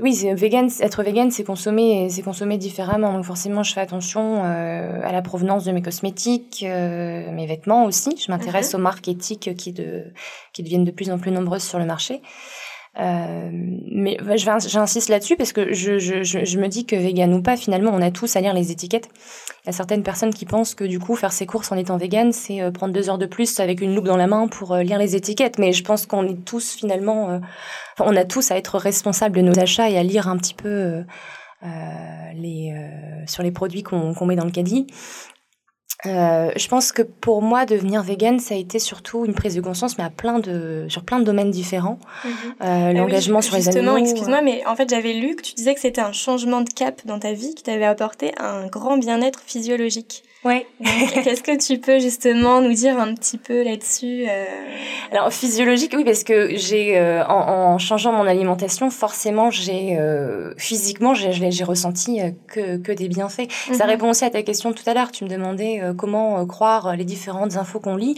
oui, 0.02 0.28
vegan, 0.34 0.68
être 0.80 1.02
vegan, 1.02 1.30
c'est 1.30 1.44
consommer, 1.44 2.08
c'est 2.10 2.20
consommer 2.20 2.58
différemment. 2.58 3.14
Donc, 3.14 3.24
forcément, 3.24 3.62
je 3.62 3.72
fais 3.72 3.80
attention 3.80 4.44
euh, 4.44 5.00
à 5.02 5.12
la 5.12 5.22
provenance 5.22 5.64
de 5.64 5.72
mes 5.72 5.80
cosmétiques, 5.80 6.62
euh, 6.62 7.32
mes 7.32 7.46
vêtements 7.46 7.86
aussi. 7.86 8.18
Je 8.22 8.30
m'intéresse 8.30 8.74
mhm. 8.74 8.80
aux 8.80 8.82
marques 8.82 9.08
éthiques 9.08 9.54
qui, 9.56 9.72
de, 9.72 10.04
qui 10.52 10.62
deviennent 10.62 10.84
de 10.84 10.90
plus 10.90 11.10
en 11.10 11.18
plus 11.18 11.30
nombreuses 11.30 11.64
sur 11.64 11.78
le 11.78 11.86
marché. 11.86 12.20
Euh, 12.98 13.50
mais 13.52 14.16
j'insiste 14.36 15.08
là-dessus 15.08 15.36
parce 15.36 15.52
que 15.52 15.74
je, 15.74 15.98
je, 15.98 16.22
je, 16.22 16.58
me 16.58 16.68
dis 16.68 16.86
que 16.86 16.96
vegan 16.96 17.32
ou 17.34 17.42
pas, 17.42 17.56
finalement, 17.56 17.90
on 17.92 18.00
a 18.00 18.10
tous 18.10 18.36
à 18.36 18.40
lire 18.40 18.54
les 18.54 18.72
étiquettes. 18.72 19.08
Il 19.64 19.66
y 19.66 19.70
a 19.70 19.72
certaines 19.72 20.02
personnes 20.02 20.32
qui 20.32 20.46
pensent 20.46 20.74
que 20.74 20.84
du 20.84 20.98
coup, 20.98 21.14
faire 21.14 21.32
ses 21.32 21.46
courses 21.46 21.70
en 21.72 21.76
étant 21.76 21.98
vegan, 21.98 22.32
c'est 22.32 22.62
euh, 22.62 22.70
prendre 22.70 22.94
deux 22.94 23.10
heures 23.10 23.18
de 23.18 23.26
plus 23.26 23.60
avec 23.60 23.80
une 23.80 23.94
loupe 23.94 24.06
dans 24.06 24.16
la 24.16 24.26
main 24.26 24.48
pour 24.48 24.72
euh, 24.72 24.82
lire 24.82 24.98
les 24.98 25.14
étiquettes. 25.14 25.58
Mais 25.58 25.72
je 25.72 25.84
pense 25.84 26.06
qu'on 26.06 26.26
est 26.26 26.44
tous 26.44 26.74
finalement, 26.74 27.40
on 28.00 28.16
a 28.16 28.24
tous 28.24 28.50
à 28.50 28.56
être 28.56 28.78
responsables 28.78 29.36
de 29.36 29.42
nos 29.42 29.58
achats 29.58 29.90
et 29.90 29.98
à 29.98 30.02
lire 30.02 30.28
un 30.28 30.36
petit 30.36 30.54
peu 30.54 31.04
les, 32.34 32.74
sur 33.26 33.42
les 33.42 33.50
produits 33.50 33.82
qu'on 33.82 34.26
met 34.26 34.36
dans 34.36 34.44
le 34.44 34.50
caddie. 34.50 34.86
Euh, 36.04 36.50
je 36.56 36.68
pense 36.68 36.92
que 36.92 37.02
pour 37.02 37.40
moi, 37.40 37.64
devenir 37.64 38.02
vegan, 38.02 38.38
ça 38.38 38.54
a 38.54 38.58
été 38.58 38.78
surtout 38.78 39.24
une 39.24 39.34
prise 39.34 39.54
de 39.54 39.60
conscience, 39.62 39.96
mais 39.96 40.04
à 40.04 40.10
plein 40.10 40.38
de, 40.38 40.86
sur 40.88 41.02
plein 41.02 41.18
de 41.18 41.24
domaines 41.24 41.50
différents. 41.50 41.98
Mhm. 42.24 42.30
Euh, 42.32 42.54
ah 42.60 42.92
l'engagement 42.92 43.40
sur 43.40 43.56
les 43.56 43.68
animaux. 43.68 43.96
excuse-moi, 43.96 44.42
mais 44.42 44.62
en 44.66 44.76
fait, 44.76 44.90
j'avais 44.90 45.14
lu 45.14 45.36
que 45.36 45.42
tu 45.42 45.54
disais 45.54 45.74
que 45.74 45.80
c'était 45.80 46.02
un 46.02 46.12
changement 46.12 46.60
de 46.60 46.68
cap 46.68 47.00
dans 47.06 47.18
ta 47.18 47.32
vie 47.32 47.54
qui 47.54 47.62
t'avait 47.62 47.86
apporté 47.86 48.32
un 48.38 48.66
grand 48.66 48.98
bien-être 48.98 49.40
physiologique. 49.40 50.22
Ouais. 50.46 50.64
Qu'est-ce 51.24 51.42
que 51.42 51.58
tu 51.58 51.80
peux 51.80 51.98
justement 51.98 52.60
nous 52.60 52.72
dire 52.72 53.00
un 53.00 53.14
petit 53.14 53.36
peu 53.36 53.64
là-dessus 53.64 54.26
euh? 54.28 54.44
Alors 55.10 55.32
physiologique, 55.32 55.92
oui, 55.96 56.04
parce 56.04 56.22
que 56.22 56.54
j'ai 56.56 56.96
euh, 56.96 57.26
en, 57.26 57.72
en, 57.72 57.78
changeant 57.78 58.12
mon 58.12 58.28
alimentation, 58.28 58.88
forcément, 58.90 59.50
j'ai 59.50 59.96
euh, 59.98 60.54
physiquement, 60.56 61.14
j'ai 61.14 61.64
ressenti 61.64 62.20
que, 62.46 62.76
que 62.76 62.92
des 62.92 63.08
bienfaits. 63.08 63.50
Ça 63.72 63.84
mhm. 63.84 63.90
répond 63.90 64.10
aussi 64.10 64.24
à 64.24 64.30
ta 64.30 64.42
question 64.42 64.72
tout 64.72 64.84
à 64.86 64.94
l'heure. 64.94 65.10
Tu 65.10 65.24
me 65.24 65.28
demandais 65.28 65.82
comment 65.98 66.46
croire 66.46 66.94
les 66.94 67.04
différentes 67.04 67.56
infos 67.56 67.80
qu'on 67.80 67.96
lit. 67.96 68.14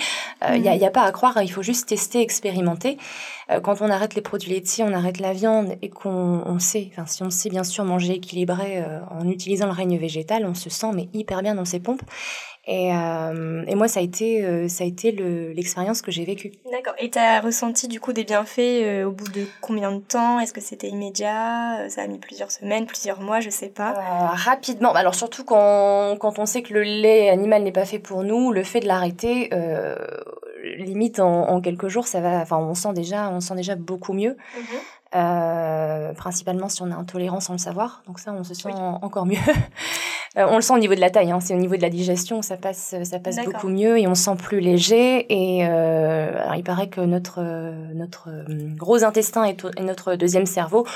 Il 0.55 0.61
n'y 0.61 0.69
a, 0.69 0.77
mhm. 0.77 0.85
a 0.85 0.91
pas 0.91 1.05
à 1.05 1.13
croire, 1.13 1.43
il 1.43 1.51
faut 1.51 1.63
juste 1.63 1.89
tester, 1.89 2.21
expérimenter. 2.21 2.99
quand 3.63 3.81
on 3.81 3.89
arrête 3.89 4.15
les 4.15 4.23
produits 4.23 4.51
laitiers, 4.51 4.85
on 4.85 4.93
arrête 4.93 5.19
la 5.19 5.33
viande 5.33 5.77
et 5.81 5.89
qu'on 5.89 6.43
on 6.45 6.59
sait, 6.59 6.91
enfin 6.93 7.07
si 7.07 7.23
on 7.23 7.31
sait 7.31 7.49
bien 7.49 7.65
sûr 7.65 7.85
manger 7.85 8.15
équilibré 8.15 8.85
en 9.11 9.27
utilisant 9.27 9.67
le 9.67 9.73
règne 9.73 9.97
végétal, 9.97 10.45
on 10.45 10.55
se 10.55 10.69
sent 10.69 10.91
mais 10.95 11.09
hyper 11.15 11.41
bien 11.41 11.55
dans 11.55 11.65
ses 11.65 11.81
pompes. 11.81 12.03
Et, 12.71 12.93
euh, 12.95 13.65
et, 13.67 13.75
moi, 13.75 13.89
ça 13.89 14.01
a 14.01 14.03
été, 14.03 14.45
euh, 14.45 14.69
ça 14.69 14.85
a 14.85 14.87
été 14.87 15.11
l'expérience 15.11 16.03
que 16.03 16.11
j'ai 16.11 16.27
vécue. 16.27 16.53
D'accord. 16.71 16.93
Et 16.99 17.09
tu 17.09 17.19
as 17.19 17.41
ressenti 17.41 17.89
du 17.89 17.99
coup 17.99 18.13
des 18.13 18.25
bienfaits 18.25 18.59
euh, 18.59 19.05
au 19.07 19.11
bout 19.11 19.29
de 19.29 19.47
combien 19.63 19.91
de 19.91 20.01
temps? 20.01 20.39
Est-ce 20.39 20.53
que 20.53 20.61
c'était 20.61 20.89
immédiat? 20.89 21.89
Ça 21.89 22.03
a 22.03 22.07
mis 22.07 22.19
plusieurs 22.19 22.51
semaines, 22.51 22.85
plusieurs 22.85 23.23
mois, 23.23 23.41
je 23.41 23.49
sais 23.49 23.71
pas. 23.71 23.95
rapidement. 24.35 24.93
Alors 24.93 25.15
surtout 25.15 25.45
quand, 25.45 26.19
quand 26.21 26.39
on 26.39 26.45
sait 26.45 26.61
que 26.61 26.75
le 26.75 26.83
lait 26.83 27.31
animal 27.31 27.63
n'est 27.63 27.73
pas 27.73 27.87
fait 27.87 27.99
pour 27.99 28.23
nous, 28.23 28.53
le 28.53 28.63
fait 28.63 28.81
de 28.81 28.87
l'arrêter, 28.87 29.49
limite 30.77 31.21
en, 31.21 31.49
en, 31.49 31.61
quelques 31.63 31.89
jours, 31.89 32.07
ça 32.07 32.21
va. 32.21 32.41
Enfin, 32.41 32.59
on 32.59 32.75
sent 32.75 32.93
déjà, 32.93 33.31
on 33.31 33.41
sent 33.41 33.55
déjà 33.55 33.77
beaucoup 33.77 34.13
mieux. 34.13 34.37
Mhm. 34.57 34.79
Euh, 35.15 36.13
principalement 36.13 36.69
si 36.69 36.83
on 36.83 36.91
est 36.91 36.95
intolérant 36.95 37.41
sans 37.41 37.55
le 37.55 37.59
savoir. 37.59 38.03
Donc 38.07 38.19
ça, 38.19 38.33
on 38.33 38.45
se 38.45 38.53
sent 38.53 38.69
encore 38.75 39.27
mieux. 39.27 39.37
Euh, 40.37 40.47
on 40.51 40.57
le 40.57 40.61
sent 40.61 40.75
au 40.75 40.79
niveau 40.79 40.95
de 40.95 41.01
la 41.01 41.09
taille, 41.09 41.31
hein. 41.31 41.41
c'est 41.41 41.55
au 41.55 41.59
niveau 41.59 41.75
de 41.75 41.81
la 41.81 41.89
digestion, 41.89 42.43
ça 42.43 42.59
passe, 42.59 42.95
ça 43.03 43.19
passe 43.19 43.43
beaucoup 43.47 43.69
mieux 43.69 43.99
et 43.99 44.07
on 44.07 44.15
se 44.15 44.25
sent 44.25 44.37
plus 44.37 44.61
léger. 44.61 45.25
Et 45.31 45.67
euh, 45.67 46.43
alors, 46.43 46.55
il 46.55 46.63
paraît 46.63 46.91
que 46.91 47.01
notre, 47.01 47.43
notre 47.95 48.29
gros 48.77 49.05
intestin 49.05 49.45
et, 49.45 49.57
notre 49.83 50.17
deuxième 50.17 50.45
cerveau, 50.45 50.87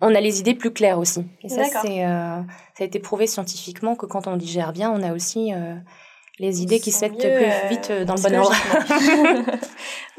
on 0.00 0.12
a 0.12 0.20
les 0.20 0.40
idées 0.40 0.54
plus 0.54 0.72
claires 0.72 0.98
aussi. 0.98 1.24
Et 1.44 1.48
ça, 1.48 1.62
c'est, 1.66 2.00
ça 2.00 2.44
a 2.80 2.84
été 2.84 2.98
prouvé 2.98 3.28
scientifiquement 3.28 3.94
que 3.94 4.06
quand 4.06 4.26
on 4.26 4.36
digère 4.36 4.72
bien, 4.72 4.90
on 4.90 5.04
a 5.04 5.14
aussi 5.14 5.52
les 6.38 6.62
idées 6.62 6.80
qui 6.80 6.90
se 6.90 7.04
mettent 7.04 7.18
plus 7.18 7.68
vite 7.68 7.92
dans 8.04 8.14
le 8.14 8.22
bon 8.22 8.36
ordre. 8.36 8.56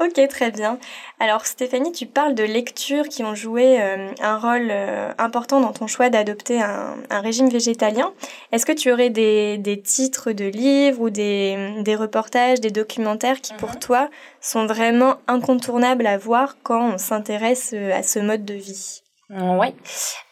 ok, 0.00 0.28
très 0.28 0.50
bien. 0.50 0.78
Alors 1.20 1.44
Stéphanie, 1.46 1.92
tu 1.92 2.06
parles 2.06 2.34
de 2.34 2.42
lectures 2.42 3.08
qui 3.08 3.22
ont 3.22 3.34
joué 3.34 3.78
un 4.20 4.38
rôle 4.38 4.72
important 5.18 5.60
dans 5.60 5.72
ton 5.72 5.86
choix 5.86 6.08
d'adopter 6.08 6.60
un, 6.60 6.96
régime 7.10 7.48
végétalien. 7.48 8.12
Est-ce 8.52 8.66
que 8.66 8.72
tu 8.72 8.92
aurais 8.92 9.10
des, 9.10 9.58
des, 9.58 9.80
titres 9.80 10.32
de 10.32 10.46
livres 10.46 11.00
ou 11.00 11.10
des, 11.10 11.82
des 11.82 11.96
reportages, 11.96 12.60
des 12.60 12.70
documentaires 12.70 13.40
qui 13.40 13.52
pour 13.54 13.70
mhm. 13.70 13.78
toi 13.78 14.10
sont 14.40 14.66
vraiment 14.66 15.16
incontournables 15.26 16.06
à 16.06 16.18
voir 16.18 16.56
quand 16.62 16.94
on 16.94 16.98
s'intéresse 16.98 17.74
à 17.74 18.02
ce 18.02 18.18
mode 18.18 18.44
de 18.44 18.54
vie? 18.54 19.02
Oui. 19.28 19.68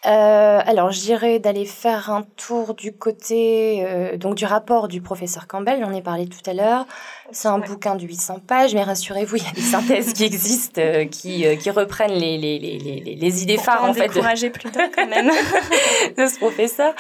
Euh, 0.07 0.61
alors, 0.65 0.93
je 0.93 1.01
dirais 1.01 1.41
d'aller 1.41 1.65
faire 1.65 2.11
un 2.11 2.23
tour 2.23 2.75
du 2.75 2.93
côté 2.93 3.85
euh, 3.85 4.17
donc 4.17 4.37
du 4.37 4.45
rapport 4.45 4.87
du 4.87 5.01
professeur 5.01 5.49
Campbell. 5.49 5.81
J'en 5.81 5.93
ai 5.93 6.01
parlé 6.01 6.29
tout 6.29 6.49
à 6.49 6.55
l'heure. 6.55 6.87
C'est 7.33 7.49
un 7.49 7.59
bouquin 7.59 7.97
de 7.97 8.03
800 8.03 8.41
pages, 8.47 8.73
mais 8.75 8.85
rassurez-vous, 8.85 9.37
il 9.37 9.43
y 9.43 9.49
a 9.49 9.53
des 9.53 9.61
synthèses 9.63 10.13
qui 10.13 10.23
existent, 10.25 10.81
euh, 10.81 11.07
qui, 11.07 11.45
qui 11.59 11.71
reprennent 11.71 12.13
les, 12.13 12.39
les, 12.39 12.61
les, 12.61 13.17
les, 13.17 13.43
idées 13.43 13.59
phares 13.59 13.83
en 13.83 13.95
fait. 13.95 14.09
Plus 14.53 14.71
tard 14.71 14.89
quand 14.95 15.09
même 15.09 15.27
de 16.17 16.27
ce 16.27 16.39
professeur. 16.39 16.95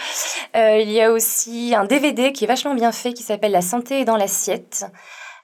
il 0.55 0.91
y 0.91 1.01
a 1.01 1.13
aussi 1.13 1.75
un 1.77 1.85
DVD 1.85 2.33
qui 2.33 2.45
est 2.45 2.49
vachement 2.49 2.75
bien 2.75 2.91
fait, 2.91 3.13
qui 3.13 3.23
s'appelle 3.23 3.53
La 3.53 3.63
santé 3.63 4.05
dans 4.05 4.17
l'assiette. 4.17 4.87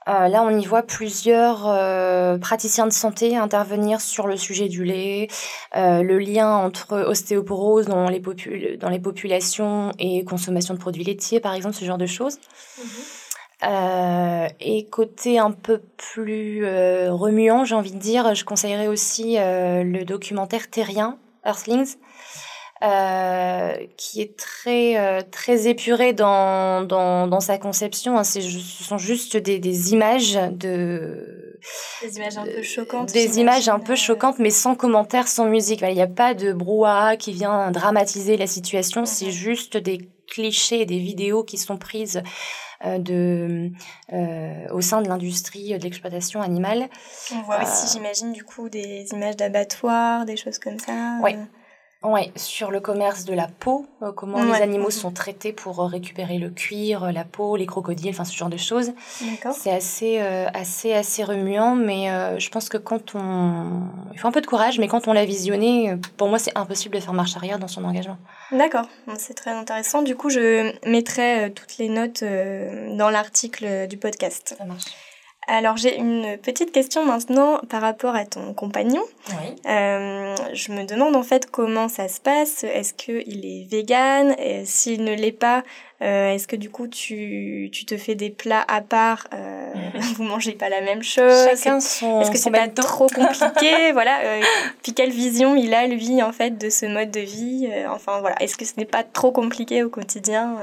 Euh, 0.09 0.29
là, 0.29 0.43
on 0.43 0.59
y 0.59 0.65
voit 0.65 0.83
plusieurs 0.83 1.69
euh, 1.69 2.39
praticiens 2.39 2.87
de 2.87 2.93
santé 2.93 3.37
intervenir 3.37 4.01
sur 4.01 4.27
le 4.27 4.37
sujet 4.37 4.69
du 4.69 4.83
lait, 4.83 5.29
euh, 5.77 6.03
le 6.03 6.19
lien 6.19 6.57
entre 6.57 7.03
ostéoporose 7.03 7.87
dans 7.87 8.09
les, 8.09 8.21
dans 8.79 8.89
les 8.89 8.99
populations 8.99 9.93
et 9.99 10.25
consommation 10.25 10.73
de 10.73 10.79
produits 10.79 11.05
laitiers, 11.05 11.39
par 11.39 11.55
exemple, 11.55 11.75
ce 11.75 11.85
genre 11.85 11.99
de 11.99 12.07
choses. 12.07 12.39
Mhm. 12.79 14.49
et 14.61 14.87
côté 14.87 15.39
un 15.39 15.51
peu 15.51 15.83
plus 15.99 16.65
remuant, 17.11 17.65
j'ai 17.65 17.75
envie 17.75 17.93
de 17.93 17.99
dire, 17.99 18.35
je 18.35 18.45
conseillerais 18.47 18.87
aussi 18.87 19.37
le 19.37 20.03
documentaire 20.05 20.71
Terrien, 20.71 21.19
Earthlings, 21.45 21.97
euh, 22.83 23.75
qui 23.97 24.23
est 24.23 24.37
très 24.37 24.97
euh, 24.99 25.23
très 25.31 25.69
épuré 25.69 26.13
dans, 26.13 26.83
dans, 26.83 27.27
dans 27.27 27.41
sa 27.41 27.59
conception. 27.59 28.19
Hein. 28.19 28.25
Ce 28.25 28.41
sont 28.41 28.99
juste 28.99 29.37
des, 29.37 29.59
des 29.59 29.93
images 29.93 30.39
de 30.53 31.59
des 32.03 32.17
images 32.17 32.39
un 32.39 32.45
peu 32.45 32.63
choquantes. 32.63 33.13
Des 33.13 33.39
images 33.39 33.69
un 33.69 33.79
peu 33.79 33.95
choquantes, 33.95 34.39
mais 34.39 34.51
sans 34.51 34.75
commentaire, 34.75 35.29
sans 35.29 35.45
musique. 35.45 35.83
Il 35.83 35.95
n'y 35.95 36.01
a 36.03 36.07
pas 36.07 36.35
de 36.35 36.53
brouhaha 36.53 37.17
qui 37.17 37.33
vient 37.33 37.71
dramatiser 37.71 38.37
la 38.37 38.47
situation. 38.47 39.05
C'est 39.05 39.31
juste 39.31 39.77
des 39.77 40.09
clichés, 40.27 40.87
des 40.87 40.99
vidéos 40.99 41.45
qui 41.45 41.59
sont 41.59 41.77
prises 41.77 42.23
euh, 42.87 42.99
de, 42.99 43.71
euh, 44.13 44.69
au 44.73 44.81
sein 44.81 45.03
de 45.03 45.09
l'industrie 45.09 45.77
de 45.77 45.83
l'exploitation 45.83 46.41
animale. 46.41 46.89
On 47.35 47.43
voit 47.43 47.63
aussi, 47.63 47.93
j'imagine, 47.93 48.33
du 48.33 48.45
coup, 48.45 48.69
des 48.69 49.07
images 49.13 49.37
d'abattoirs, 49.37 50.25
des 50.25 50.37
choses 50.37 50.59
comme 50.59 50.79
ça. 50.79 51.19
Oui, 51.23 51.33
oui, 52.03 52.33
sur 52.35 52.71
le 52.71 52.81
commerce 52.81 53.27
de 53.27 53.35
la 53.35 53.47
peau, 53.47 53.87
euh, 54.03 54.11
comment 54.11 54.43
les 54.43 54.63
animaux 54.63 54.89
sont 54.89 55.11
traités 55.11 55.53
pour 55.53 55.81
euh, 55.81 55.87
récupérer 55.87 56.39
le 56.39 56.49
cuir, 56.49 57.05
euh, 57.05 57.13
la 57.13 57.25
peau, 57.25 57.57
les 57.57 57.67
crocodiles, 57.67 58.09
enfin 58.09 58.25
ce 58.25 58.35
genre 58.35 58.49
de 58.49 58.57
choses. 58.57 58.93
C'est 59.53 59.71
assez, 59.71 60.19
assez, 60.19 60.95
assez 60.95 61.25
remuant, 61.25 61.75
mais 61.75 62.09
je 62.39 62.49
pense 62.49 62.71
que 62.71 62.79
quand 62.79 63.15
on, 63.15 63.83
il 64.13 64.19
faut 64.19 64.29
un 64.29 64.33
peu 64.33 64.41
de 64.41 64.47
courage, 64.47 64.79
mais 64.79 64.89
quand 64.89 65.09
on 65.09 65.13
l'a 65.13 65.27
visionné, 65.27 65.95
pour 66.17 66.29
moi 66.29 66.39
c'est 66.39 66.57
impossible 66.57 66.95
de 66.95 67.01
faire 67.01 67.13
marche 67.13 67.37
arrière 67.37 67.59
dans 67.59 67.69
son 67.69 67.85
engagement. 67.85 68.17
D'accord, 68.51 68.87
c'est 69.19 69.35
très 69.35 69.51
intéressant. 69.51 70.03
Du 70.03 70.17
coup, 70.17 70.31
je 70.31 70.73
mettrai 70.89 71.53
toutes 71.55 71.77
les 71.77 71.89
notes 71.89 72.25
dans 72.25 73.11
l'article 73.11 73.87
du 73.89 73.99
podcast. 73.99 74.55
Ça 74.57 74.65
marche. 74.65 74.87
Alors 75.53 75.77
j'ai 75.77 75.99
une 75.99 76.39
petite 76.39 76.71
question 76.71 77.05
maintenant 77.05 77.59
par 77.69 77.83
rapport 77.83 78.15
à 78.15 78.25
ton 78.25 78.55
compagnon. 78.55 79.03
Euh, 79.67 80.37
je 80.55 80.71
me 80.71 80.85
demande 80.85 81.17
en 81.17 81.25
fait 81.25 81.51
comment 81.51 81.89
ça 81.89 82.07
se 82.07 82.21
passe. 82.21 82.63
Est-ce 82.63 82.95
qu'il 82.95 83.45
est 83.45 83.69
vegan? 83.69 84.37
S'il 84.65 85.03
ne 85.03 85.13
l'est 85.13 85.33
pas, 85.33 85.65
euh, 86.03 86.33
est-ce 86.33 86.47
que 86.47 86.55
du 86.55 86.71
coup 86.71 86.87
tu, 86.87 87.69
tu 87.73 87.85
te 87.85 87.97
fais 87.97 88.15
des 88.15 88.31
plats 88.31 88.65
à 88.69 88.81
part 88.81 89.27
euh, 89.35 89.73
Vous 90.15 90.23
mangez 90.23 90.53
pas 90.53 90.69
la 90.69 90.83
même 90.83 91.03
chose? 91.03 91.49
Chacun 91.49 91.81
son. 91.81 92.21
Est-ce 92.21 92.31
que 92.31 92.39
c'est 92.39 92.53
pas 92.53 92.69
trop 92.69 93.09
compliqué? 93.09 93.91
Voilà. 93.93 94.21
Euh, 94.21 94.41
puis 94.85 94.95
quelle 94.95 95.11
vision 95.11 95.57
il 95.57 95.75
a 95.75 95.89
lui 95.89 96.23
en 96.23 96.31
fait 96.31 96.57
de 96.57 96.71
ce 96.71 96.87
mode 96.87 97.11
de 97.11 97.21
vie? 97.21 97.69
Enfin 97.89 98.21
voilà. 98.21 98.41
Est-ce 98.41 98.57
que 98.57 98.65
ce 98.65 98.75
n'est 98.77 98.85
pas 98.85 99.03
trop 99.03 99.33
compliqué 99.33 99.83
au 99.83 99.91
quotidien 99.91 100.59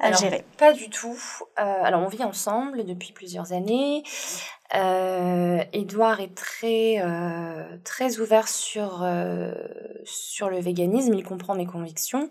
alors, 0.00 0.20
Pas 0.58 0.72
du 0.72 0.90
tout. 0.90 1.16
Euh, 1.58 1.62
alors, 1.82 2.02
on 2.02 2.08
vit 2.08 2.24
ensemble 2.24 2.84
depuis 2.84 3.12
plusieurs 3.12 3.52
années. 3.52 4.02
Euh, 4.74 5.62
Edouard 5.72 6.20
est 6.20 6.34
très, 6.34 6.96
euh, 6.98 7.62
très 7.84 8.18
ouvert 8.18 8.48
sur, 8.48 9.02
euh, 9.02 9.52
sur 10.04 10.50
le 10.50 10.58
véganisme. 10.58 11.14
Il 11.14 11.24
comprend 11.24 11.54
mes 11.54 11.66
convictions. 11.66 12.28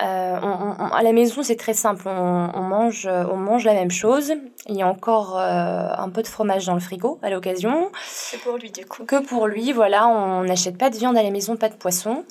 Euh, 0.00 0.38
on, 0.40 0.86
à 0.92 1.02
la 1.02 1.12
maison, 1.12 1.42
c'est 1.42 1.56
très 1.56 1.74
simple. 1.74 2.04
On, 2.06 2.50
on, 2.54 2.62
mange, 2.62 3.06
on 3.06 3.36
mange 3.36 3.64
la 3.64 3.74
même 3.74 3.90
chose. 3.90 4.32
Il 4.66 4.76
y 4.76 4.82
a 4.82 4.86
encore 4.86 5.36
euh, 5.38 5.88
un 5.96 6.08
peu 6.08 6.22
de 6.22 6.28
fromage 6.28 6.66
dans 6.66 6.74
le 6.74 6.80
frigo 6.80 7.18
à 7.22 7.30
l'occasion. 7.30 7.90
C'est 8.06 8.38
pour 8.38 8.56
lui, 8.56 8.70
du 8.70 8.86
coup. 8.86 9.04
Que 9.04 9.20
pour 9.20 9.46
lui, 9.48 9.72
voilà. 9.72 10.06
On 10.06 10.44
n'achète 10.44 10.78
pas 10.78 10.88
de 10.88 10.96
viande 10.96 11.18
à 11.18 11.22
la 11.22 11.30
maison, 11.30 11.56
pas 11.56 11.68
de 11.68 11.74
poisson. 11.74 12.24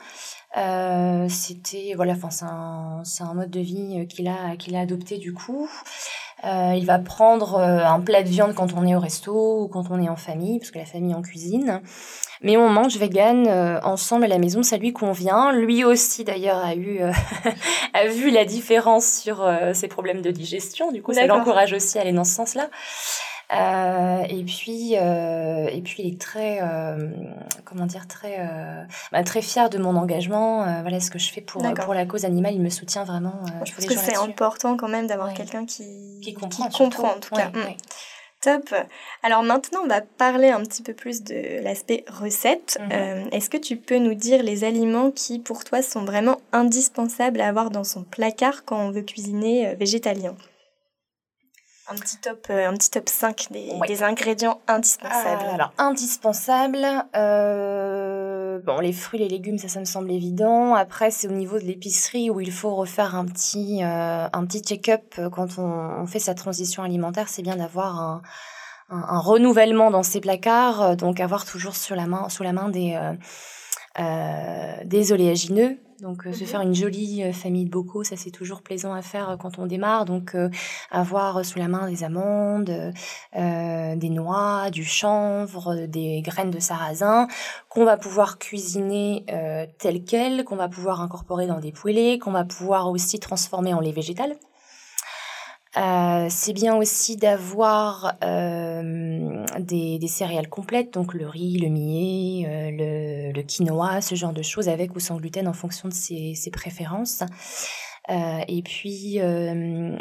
Euh, 0.56 1.27
c'était 1.30 1.94
voilà, 1.96 2.13
enfin 2.13 2.30
c'est 2.30 2.46
un, 2.46 3.30
un 3.30 3.34
mode 3.34 3.51
de 3.51 3.60
vie 3.60 4.00
euh, 4.00 4.06
qu'il 4.06 4.27
a 4.30 4.56
qu'il 4.56 4.75
a 4.75 4.80
adopté 4.80 5.18
du 5.18 5.34
coup. 5.34 5.70
Euh, 6.46 6.74
il 6.77 6.86
va 6.86 7.00
prendre 7.00 7.58
un 7.58 8.00
plat 8.00 8.22
de 8.22 8.30
viande 8.30 8.54
quand 8.54 8.74
on 8.74 8.86
est 8.86 8.96
au 8.96 9.00
resto 9.00 9.63
ou 9.63 9.68
quand 9.68 9.86
on 9.89 10.00
est 10.00 10.08
en 10.08 10.16
famille, 10.16 10.60
parce 10.60 10.70
que 10.70 10.77
la 10.77 10.86
famille 10.86 11.16
en 11.16 11.24
cuisine. 11.24 11.82
Mais 12.42 12.58
on 12.58 12.70
mange 12.70 12.96
vegan 12.98 13.48
ensemble 13.84 14.25
à 14.25 14.27
la 14.27 14.38
maison, 14.38 14.62
ça 14.62 14.77
lui 14.77 14.94
convient. 14.94 15.51
Lui 15.51 15.84
aussi 15.84 16.24
d'ailleurs 16.24 16.63
a 16.63 16.75
eu 16.75 17.00
a 17.94 18.08
vu 18.08 18.30
la 18.30 18.46
différence 18.46 19.08
sur 19.08 19.44
ses 19.74 19.88
problèmes 19.88 20.22
de 20.22 20.30
digestion. 20.30 20.92
Du 20.92 21.01
coup, 21.01 21.12
ça 21.12 21.25
l'encourage 21.25 21.74
aussi 21.74 21.98
à 21.98 22.01
aller 22.01 22.13
dans 22.13 22.24
ce 22.24 22.36
sens-là. 22.36 22.70
Euh, 23.54 24.24
et 24.30 24.44
puis, 24.44 24.98
euh, 24.98 25.68
et 25.72 25.82
puis 25.82 26.04
il 26.04 26.13
est 26.13 26.20
très, 26.20 26.60
euh, 26.62 27.10
comment 27.63 27.86
dire, 27.86 28.08
très, 28.08 28.46
bah, 29.12 29.24
très 29.24 29.42
fier 29.42 29.70
de 29.70 29.77
mon 29.77 29.96
engagement. 29.96 30.82
Voilà 30.82 31.00
ce 31.00 31.10
que 31.10 31.20
je 31.20 31.32
fais 31.32 31.42
pour 31.42 31.63
pour 31.74 31.94
la 31.94 32.06
cause 32.06 32.25
animale. 32.25 32.54
Il 32.54 32.62
me 32.62 32.70
soutient 32.70 33.04
vraiment. 33.04 33.39
je 33.66 33.74
pense 33.74 33.86
que 33.86 33.98
c'est 33.98 34.18
important 34.18 34.77
quand 34.77 34.89
même 34.89 35.08
d'avoir 35.08 35.34
quelqu'un 35.34 35.66
qui 35.66 36.20
qui 36.22 36.34
comprend, 36.34 36.68
qui 36.68 36.77
comprend 36.77 37.12
en 37.16 37.20
tout 37.20 37.36
cas. 37.36 37.50
Mm. 37.50 37.75
Top. 38.39 38.72
Alors 39.24 39.42
maintenant, 39.42 39.80
on 39.84 39.88
va 39.88 40.01
parler 40.01 40.50
un 40.50 40.62
petit 40.62 40.84
peu 40.84 40.94
plus 40.94 41.24
de 41.24 41.60
l'aspect 41.63 42.06
recette. 42.08 42.77
Mhm. 42.80 43.30
Est-ce 43.32 43.50
que 43.50 43.58
tu 43.58 43.77
peux 43.77 43.98
nous 43.98 44.13
dire 44.13 44.44
les 44.44 44.63
aliments 44.63 45.10
qui, 45.10 45.39
pour 45.39 45.63
toi, 45.63 45.82
sont 45.82 46.06
vraiment 46.06 46.38
indispensables 46.51 47.42
à 47.42 47.48
avoir 47.48 47.72
dans 47.72 47.84
son 47.84 48.04
placard 48.04 48.63
quand 48.63 48.77
on 48.77 48.92
veut 48.92 49.01
cuisiner 49.01 49.74
végétalien? 49.74 50.36
Un 51.89 51.96
petit 51.96 52.17
top, 52.17 52.48
euh, 52.50 52.67
un 52.67 52.74
petit 52.74 52.91
top 52.91 53.10
5 53.10 53.48
des, 53.51 53.72
des 53.88 54.03
ingrédients 54.03 54.62
indispensables. 54.67 55.46
Ah, 55.50 55.53
alors, 55.53 55.74
indispensables, 55.77 56.86
euh, 57.15 58.60
bon, 58.60 58.79
les 58.79 58.94
fruits, 58.94 59.20
les 59.20 59.29
légumes, 59.29 59.58
ça, 59.58 59.67
ça 59.67 59.79
me 59.79 59.86
semble 59.86 60.12
évident. 60.12 60.75
Après, 60.75 61.12
c'est 61.12 61.27
au 61.27 61.32
niveau 61.32 61.60
de 61.60 61.63
l'épicerie 61.63 62.29
où 62.29 62.41
il 62.41 62.51
faut 62.51 62.75
refaire 62.75 63.15
un 63.15 63.25
petit, 63.25 63.84
euh, 63.84 64.27
un 64.32 64.46
petit 64.46 64.62
check-up 64.62 65.20
quand 65.32 65.58
on, 65.58 65.63
on, 65.63 66.08
fait 66.08 66.20
sa 66.20 66.34
transition 66.34 66.84
alimentaire. 66.84 67.29
C'est 67.29 67.41
bien 67.41 67.56
d'avoir 67.56 68.00
un, 68.00 68.22
un, 68.89 69.06
un, 69.10 69.20
renouvellement 69.20 69.91
dans 69.91 70.03
ses 70.03 70.20
placards, 70.20 70.98
donc 70.98 71.20
avoir 71.20 71.46
toujours 71.46 71.75
sur 71.75 71.96
la 71.96 72.06
main, 72.06 72.29
sous 72.29 72.44
la 72.44 72.53
main 72.53 72.70
des, 72.70 72.98
euh, 74.00 74.75
des 74.86 75.12
oléagineux, 75.12 75.79
donc, 76.01 76.27
euh, 76.27 76.34
se 76.34 76.44
faire 76.44 76.62
une 76.62 76.75
jolie 76.75 77.24
euh, 77.24 77.34
famille 77.34 77.66
de 77.66 77.72
bocaux, 77.72 78.04
ça 78.04 78.16
c'est 78.16 78.30
toujours 78.30 78.62
plaisant 78.62 78.94
à 78.94 79.01
faire 79.01 79.32
euh, 79.32 79.38
quand 79.38 79.58
on 79.58 79.66
démarre. 79.66 80.06
Donc, 80.06 80.36
avoir 80.92 81.44
sous 81.44 81.58
la 81.58 81.68
main 81.68 81.89
des 81.89 82.04
amandes, 82.04 82.94
des 83.34 84.10
noix, 84.10 84.70
du 84.70 84.86
chanvre, 84.86 85.88
des 85.88 86.22
graines 86.22 86.51
de 86.51 86.60
sarrasin, 86.60 87.27
qu'on 87.70 87.86
va 87.86 87.98
pouvoir 87.98 88.38
cuisiner 88.38 89.25
tel 89.80 90.04
quel, 90.04 90.44
qu'on 90.44 90.56
va 90.56 90.70
pouvoir 90.70 91.01
incorporer 91.01 91.48
dans 91.48 91.60
des 91.60 91.72
poêlés, 91.72 92.20
qu'on 92.20 92.32
va 92.32 92.46
pouvoir 92.46 92.89
aussi 92.89 93.20
transformer 93.20 93.74
en 93.74 93.80
lait 93.80 93.92
végétal. 93.92 94.36
Euh, 95.77 96.27
c'est 96.29 96.53
bien 96.53 96.75
aussi 96.75 97.17
d'avoir 97.17 98.15
euh, 98.24 99.46
des, 99.60 100.00
des, 100.00 100.07
céréales 100.07 100.50
complètes, 100.50 100.93
donc 100.93 101.13
le 101.13 101.27
riz, 101.27 101.60
le 101.60 101.67
millet, 101.67 102.48
euh, 102.48 102.72
le, 102.72 103.31
le, 103.31 103.43
quinoa, 103.43 104.01
ce 104.01 104.15
genre 104.15 104.34
de 104.34 104.41
choses, 104.41 104.69
avec 104.69 104.96
ou 104.96 105.00
sans 105.00 105.17
gluten 105.17 105.48
en 105.48 105.53
fonction 105.53 105.88
de 105.88 105.93
ses, 105.93 106.34
ses 106.36 106.51
préférences. 106.51 107.24
Et 108.48 108.62
puis 108.63 109.19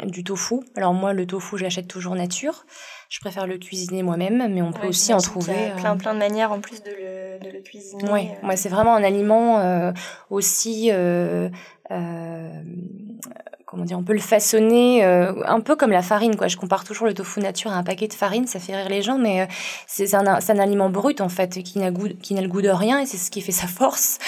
du 0.05 0.23
tofu. 0.23 0.61
Alors 0.77 0.93
moi, 0.93 1.11
le 1.11 1.27
tofu, 1.27 1.57
j'achète 1.57 1.89
toujours 1.89 2.15
nature. 2.15 2.65
Je 3.09 3.19
préfère 3.19 3.47
le 3.47 3.57
cuisiner 3.57 4.01
moi-même, 4.01 4.47
mais 4.53 4.61
on 4.61 4.71
peut 4.71 4.87
aussi 4.87 5.13
en 5.13 5.17
trouver. 5.17 5.73
plein, 5.75 5.97
plein 5.97 6.13
de 6.13 6.19
manières 6.19 6.53
en 6.53 6.61
plus 6.61 6.81
de 6.81 6.89
le, 6.89 7.45
de 7.45 7.51
le 7.51 7.61
cuisiner. 7.61 8.09
Oui, 8.09 8.29
moi 8.43 8.55
c'est 8.55 8.69
vraiment 8.69 8.95
un 8.95 9.03
aliment 9.03 9.91
aussi 10.29 10.89
comment 13.67 13.83
dire, 13.83 13.99
on 13.99 14.03
peut 14.03 14.13
le 14.13 14.19
façonner 14.19 15.03
un 15.03 15.59
peu 15.59 15.75
comme 15.75 15.91
la 15.91 16.01
farine, 16.01 16.35
quoi. 16.35 16.47
Je 16.47 16.57
compare 16.57 16.83
toujours 16.83 17.05
le 17.05 17.13
tofu 17.13 17.41
nature 17.41 17.71
à 17.71 17.75
un 17.75 17.83
paquet 17.83 18.07
de 18.07 18.13
farine, 18.13 18.47
ça 18.47 18.59
fait 18.59 18.75
rire 18.75 18.89
les 18.89 19.03
gens, 19.03 19.19
mais 19.19 19.47
c'est 19.85 20.15
un, 20.15 20.25
un, 20.25 20.59
aliment 20.59 20.89
brut 20.89 21.21
en 21.21 21.29
fait, 21.29 21.61
qui 21.61 21.77
n'a 21.77 21.91
goût, 21.91 22.07
qui 22.21 22.33
n'a 22.33 22.41
le 22.41 22.47
goût 22.47 22.61
de 22.61 22.69
rien, 22.69 22.99
et 22.99 23.05
c'est 23.05 23.17
ce 23.17 23.29
qui 23.29 23.41
fait 23.41 23.51
sa 23.51 23.67
force. 23.67 24.17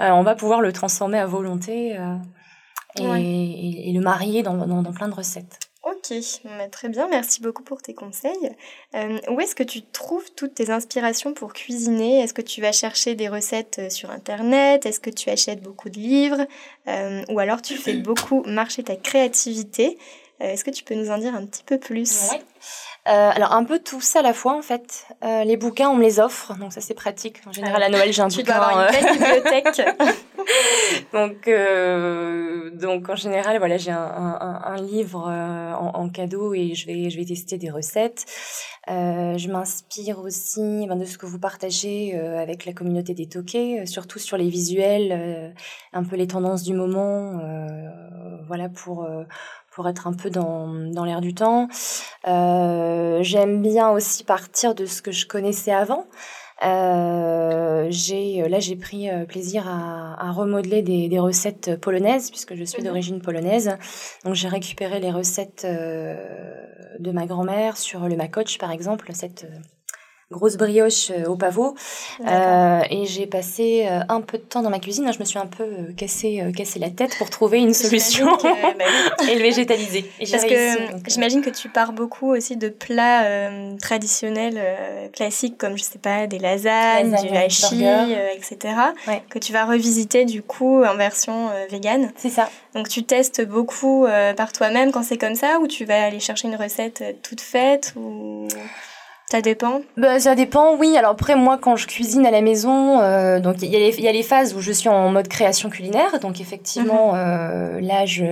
Mhm. 0.00 0.12
on 0.12 0.22
va 0.22 0.34
pouvoir 0.34 0.60
le 0.60 0.72
transformer 0.72 1.18
à 1.18 1.26
volonté 1.26 1.98
et, 2.96 3.92
le 3.92 4.00
marier 4.00 4.42
dans, 4.42 4.54
dans 4.54 4.92
plein 4.92 5.08
de 5.08 5.14
recettes. 5.14 5.67
Ok, 5.90 6.12
très 6.70 6.88
bien, 6.88 7.08
merci 7.08 7.40
beaucoup 7.40 7.62
pour 7.62 7.80
tes 7.80 7.94
conseils. 7.94 8.52
Euh, 8.94 9.18
où 9.30 9.40
est-ce 9.40 9.54
que 9.54 9.62
tu 9.62 9.82
trouves 9.82 10.30
toutes 10.36 10.54
tes 10.54 10.70
inspirations 10.70 11.32
pour 11.32 11.54
cuisiner? 11.54 12.20
Est-ce 12.20 12.34
que 12.34 12.42
tu 12.42 12.60
vas 12.60 12.72
chercher 12.72 13.14
des 13.14 13.28
recettes 13.28 13.78
euh, 13.78 13.88
sur 13.90 14.10
Internet? 14.10 14.84
Est-ce 14.84 15.00
que 15.00 15.10
tu 15.10 15.30
achètes 15.30 15.62
beaucoup 15.62 15.88
de 15.88 15.98
livres? 15.98 16.46
Euh, 16.88 17.22
Ou 17.30 17.38
alors 17.38 17.62
tu 17.62 17.76
fais 17.76 17.94
beaucoup 18.08 18.42
marcher 18.44 18.82
ta 18.82 18.96
créativité? 18.96 19.98
Est-ce 20.40 20.62
que 20.62 20.70
tu 20.70 20.84
peux 20.84 20.94
nous 20.94 21.10
en 21.10 21.18
dire 21.18 21.34
un 21.34 21.44
petit 21.46 21.64
peu 21.64 21.78
plus? 21.78 22.30
Euh, 23.08 23.30
alors 23.34 23.52
un 23.54 23.64
peu 23.64 23.78
tout 23.78 24.00
ça 24.00 24.18
à 24.18 24.22
la 24.22 24.34
fois 24.34 24.54
en 24.54 24.62
fait. 24.62 25.06
Euh, 25.24 25.42
les 25.44 25.56
bouquins 25.56 25.88
on 25.88 25.94
me 25.94 26.02
les 26.02 26.20
offre, 26.20 26.54
donc 26.58 26.72
ça 26.72 26.80
c'est 26.80 26.94
pratique. 26.94 27.38
En 27.46 27.52
général 27.52 27.82
à 27.82 27.88
Noël 27.88 28.12
j'ai 28.12 28.20
un 28.20 28.28
tu 28.28 28.38
bouquin. 28.38 28.56
Dois 28.56 28.66
avoir 28.66 28.86
une 28.86 28.92
belle 28.92 29.12
bibliothèque. 29.18 29.80
donc 31.12 31.48
euh, 31.48 32.70
donc 32.70 33.08
en 33.08 33.16
général 33.16 33.58
voilà 33.58 33.76
j'ai 33.76 33.90
un, 33.90 33.98
un, 34.64 34.76
livre 34.76 35.28
en, 35.28 35.90
en, 35.94 36.08
cadeau 36.08 36.54
et 36.54 36.74
je 36.74 36.86
vais 36.86 37.10
je 37.10 37.18
vais 37.18 37.24
tester 37.24 37.58
des 37.58 37.70
recettes. 37.70 38.24
je 38.86 39.50
m'inspire 39.50 40.18
aussi 40.20 40.86
ben, 40.88 40.96
de 40.96 41.04
ce 41.04 41.18
que 41.18 41.26
vous 41.26 41.38
partagez 41.38 42.18
avec 42.18 42.64
la 42.64 42.72
communauté 42.72 43.14
des 43.14 43.28
toquets, 43.28 43.84
surtout 43.86 44.18
sur 44.18 44.36
les 44.36 44.48
visuels, 44.48 45.54
un 45.92 46.04
peu 46.04 46.16
les 46.16 46.26
tendances 46.26 46.62
du 46.62 46.74
moment, 46.74 47.40
voilà 48.46 48.68
pour 48.68 49.06
pour 49.78 49.88
être 49.88 50.08
un 50.08 50.12
peu 50.12 50.28
dans, 50.28 50.66
dans 50.90 51.04
l'air 51.04 51.20
du 51.20 51.34
temps. 51.34 51.68
Euh, 52.26 53.22
j'aime 53.22 53.62
bien 53.62 53.90
aussi 53.90 54.24
partir 54.24 54.74
de 54.74 54.86
ce 54.86 55.02
que 55.02 55.12
je 55.12 55.24
connaissais 55.24 55.70
avant. 55.70 56.08
Euh, 56.64 57.86
j'ai 57.90 58.48
là 58.48 58.58
j'ai 58.58 58.74
pris 58.74 59.08
euh, 59.08 59.24
plaisir 59.24 59.68
à, 59.68 60.16
à 60.18 60.32
remodeler 60.32 60.82
des, 60.82 61.08
des, 61.08 61.18
recettes 61.20 61.80
polonaises 61.80 62.30
puisque 62.30 62.56
je 62.56 62.64
suis 62.64 62.82
mhm. 62.82 62.88
d'origine 62.88 63.20
polonaise. 63.20 63.76
Donc 64.24 64.34
j'ai 64.34 64.48
récupéré 64.48 64.98
les 64.98 65.12
recettes 65.12 65.64
de 65.64 67.12
ma 67.12 67.26
grand-mère 67.26 67.76
sur 67.76 68.08
le 68.08 68.16
makoch 68.16 68.58
par 68.58 68.72
exemple, 68.72 69.10
cette 69.12 69.46
grosse 70.30 70.56
brioche 70.56 71.10
euh, 71.10 71.24
au 71.26 71.36
pavot. 71.36 71.74
Euh, 72.26 72.80
et 72.90 73.06
j'ai 73.06 73.26
passé 73.26 73.86
euh, 73.90 74.00
un 74.10 74.20
peu 74.20 74.36
de 74.36 74.42
temps 74.42 74.62
dans 74.62 74.68
ma 74.68 74.78
cuisine. 74.78 75.10
Je 75.12 75.18
me 75.18 75.24
suis 75.24 75.38
un 75.38 75.46
peu 75.46 75.64
cassé, 75.96 76.42
cassé 76.54 76.78
la 76.78 76.90
tête 76.90 77.16
pour 77.16 77.30
trouver 77.30 77.58
une 77.58 77.72
solution 77.72 78.26
bah 78.42 78.50
et 79.30 79.34
le 79.36 79.42
végétaliser. 79.42 80.10
Parce 80.30 80.44
que 80.44 81.08
j'imagine 81.08 81.40
que 81.40 81.50
tu 81.50 81.70
pars 81.70 81.92
beaucoup 81.92 82.30
aussi 82.30 82.56
de 82.56 82.68
plats 82.68 83.24
traditionnels 83.80 84.60
classiques 85.12 85.56
comme, 85.56 85.78
je 85.78 85.82
sais 85.82 85.98
pas, 85.98 86.26
des 86.26 86.38
lasagnes, 86.38 87.16
du 87.22 87.34
hachis, 87.34 87.84
etc. 88.34 88.74
Que 89.30 89.38
tu 89.38 89.52
vas 89.52 89.64
revisiter 89.64 90.24
du 90.24 90.42
coup 90.42 90.84
en 90.84 90.96
version 90.96 91.50
végane. 91.70 92.12
C'est 92.16 92.30
ça. 92.30 92.50
Donc 92.74 92.88
tu 92.88 93.04
testes 93.04 93.44
beaucoup 93.46 94.06
par 94.36 94.52
toi-même 94.52 94.92
quand 94.92 95.02
c'est 95.02 95.18
comme 95.18 95.34
ça 95.34 95.58
ou 95.60 95.66
tu 95.66 95.84
vas 95.84 96.04
aller 96.04 96.20
chercher 96.20 96.48
une 96.48 96.56
recette 96.56 97.02
toute 97.22 97.40
faite 97.40 97.94
ou... 97.96 98.46
Ça 99.30 99.42
dépend 99.42 99.82
bah, 99.98 100.18
Ça 100.20 100.34
dépend, 100.34 100.74
oui. 100.76 100.96
Alors 100.96 101.10
après, 101.10 101.36
moi, 101.36 101.58
quand 101.58 101.76
je 101.76 101.86
cuisine 101.86 102.24
à 102.24 102.30
la 102.30 102.40
maison, 102.40 102.98
euh, 103.00 103.40
donc 103.40 103.56
il 103.60 103.68
y, 103.68 103.76
y, 103.76 104.08
a 104.08 104.12
les 104.12 104.22
phases 104.22 104.54
où 104.54 104.60
je 104.60 104.72
suis 104.72 104.88
en 104.88 105.10
mode 105.10 105.28
création 105.28 105.68
culinaire. 105.68 106.18
Donc 106.20 106.40
effectivement, 106.40 107.12
mhm. 107.12 107.18
euh, 107.18 107.80
là, 107.82 108.06
je, 108.06 108.24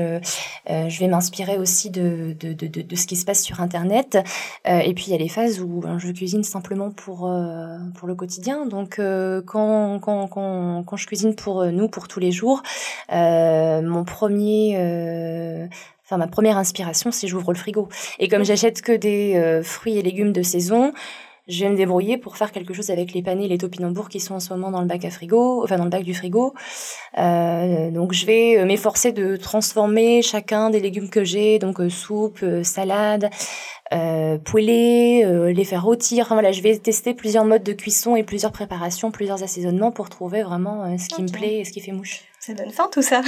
euh, 0.71 0.88
je 0.88 1.00
vais 1.00 1.09
m'inspirer 1.09 1.59
aussi 1.59 1.91
de, 1.91 2.35
de, 2.41 2.55
de, 2.55 2.67
de, 2.67 2.97
ce 2.97 3.07
qui 3.07 3.17
se 3.17 3.26
passe 3.26 3.43
sur 3.43 3.61
Internet. 3.61 4.17
Euh, 4.67 4.79
et 4.79 4.95
puis 4.95 5.05
il 5.09 5.12
y 5.12 5.15
a 5.15 5.19
les 5.19 5.29
phases 5.29 5.61
où 5.61 5.81
ben, 5.81 5.99
je 5.99 6.11
cuisine 6.12 6.45
simplement 6.45 6.91
pour, 6.91 7.26
euh, 7.26 7.76
pour 7.99 8.09
le 8.09 8.15
quotidien. 8.15 8.65
Donc 8.65 8.99
euh, 8.99 9.43
quand, 9.45 9.99
quand, 10.00 10.29
quand, 10.29 10.83
quand 10.83 10.97
je 10.97 11.07
cuisine 11.07 11.35
pour 11.35 11.67
nous, 11.67 11.91
pour 11.91 12.09
tous 12.09 12.21
les 12.21 12.33
jours, 12.33 12.62
mon 13.11 14.04
premier 14.06 15.69
Enfin, 16.06 16.19
ma 16.19 16.28
première 16.28 16.56
inspiration, 16.56 17.10
c'est 17.10 17.26
j'ouvre 17.26 17.52
le 17.52 17.58
frigo. 17.58 17.88
Et 18.19 18.28
comme 18.28 18.45
j'achète 18.45 18.80
que 18.80 18.92
des 18.92 19.34
euh, 19.36 19.62
fruits 19.62 19.99
et 19.99 20.02
légumes 20.02 20.32
de 20.32 20.42
saison, 20.42 20.92
je 21.49 21.64
vais 21.64 21.71
me 21.71 21.76
débrouiller 21.76 22.19
pour 22.19 22.36
faire 22.36 22.50
quelque 22.50 22.75
chose 22.75 22.90
avec 22.90 23.12
les 23.12 23.23
panais 23.23 23.45
et 23.45 23.49
les 23.49 23.58
topinambours 23.58 24.08
qui 24.08 24.19
sont 24.19 24.34
en 24.34 24.40
ce 24.40 24.52
moment 24.52 24.71
dans 24.71 24.80
le 24.80 24.86
bac 24.86 25.04
à 25.04 25.10
frigo, 25.10 25.62
enfin 25.62 25.76
dans 25.76 25.84
le 25.84 25.90
bac 25.90 26.02
du 26.02 26.14
frigo. 26.14 26.54
Euh, 27.19 27.90
donc 27.90 28.12
je 28.12 28.26
vais 28.26 28.58
euh, 28.58 28.66
m'efforcer 28.66 29.12
de 29.12 29.36
transformer 29.36 30.23
chacun 30.23 30.71
des 30.71 30.80
légumes 30.80 31.08
que 31.08 31.23
j'ai, 31.23 31.58
donc 31.58 31.80
soupe, 31.88 32.45
salade, 32.62 33.30
euh, 33.92 34.38
poêler, 34.38 35.52
les 35.54 35.64
faire 35.64 35.84
rôtir. 35.84 36.25
Enfin 36.25 36.34
voilà, 36.34 36.50
je 36.50 36.62
vais 36.62 36.76
tester 36.78 37.14
plusieurs 37.14 37.45
modes 37.45 37.62
de 37.62 37.73
cuisson 37.73 38.16
et 38.16 38.25
plusieurs 38.25 38.52
préparations, 38.52 39.12
plusieurs 39.12 39.42
assaisonnements 39.45 39.92
pour 39.92 40.08
trouver 40.08 40.42
vraiment 40.42 40.99
ce 40.99 41.08
qui 41.08 41.23
me 41.23 41.30
plaît 41.30 41.60
et 41.60 41.64
ce 41.64 41.71
qui 41.71 41.80
fait 41.80 41.92
mouche. 41.92 42.25
Ça 42.47 42.54
donne 42.54 42.71
faim 42.71 42.89
tout 42.93 43.02
ça. 43.02 43.23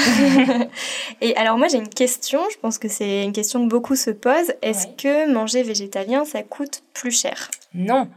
et 1.21 1.35
alors 1.37 1.59
moi 1.59 1.67
j'ai 1.67 1.79
une 1.79 1.89
question, 1.89 2.39
je 2.53 2.57
pense 2.59 2.79
que 2.79 2.87
c'est 2.87 3.25
une 3.25 3.33
question 3.33 3.65
que 3.65 3.69
beaucoup 3.69 3.97
se 3.97 4.13
posent. 4.13 4.55
Est-ce 4.63 4.87
que 4.87 5.29
manger 5.33 5.65
végétalien 5.65 6.25
ça 6.25 6.45
coûte 6.45 6.85
plus 6.95 7.11
cher? 7.11 7.51
Non. 7.75 8.09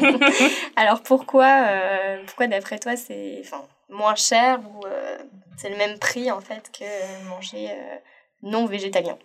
alors 0.76 1.02
pourquoi, 1.02 1.46
euh, 1.68 2.16
pourquoi 2.26 2.48
d'après 2.48 2.80
toi 2.80 2.96
c'est 2.96 3.42
moins 3.88 4.16
cher 4.16 4.58
ou 4.58 4.84
euh, 4.86 5.18
c'est 5.56 5.70
le 5.70 5.76
même 5.76 6.00
prix 6.00 6.32
en 6.32 6.40
fait 6.40 6.68
que 6.76 7.28
manger 7.28 7.68
euh, 7.70 7.96
non 8.42 8.66
végétalien? 8.66 9.16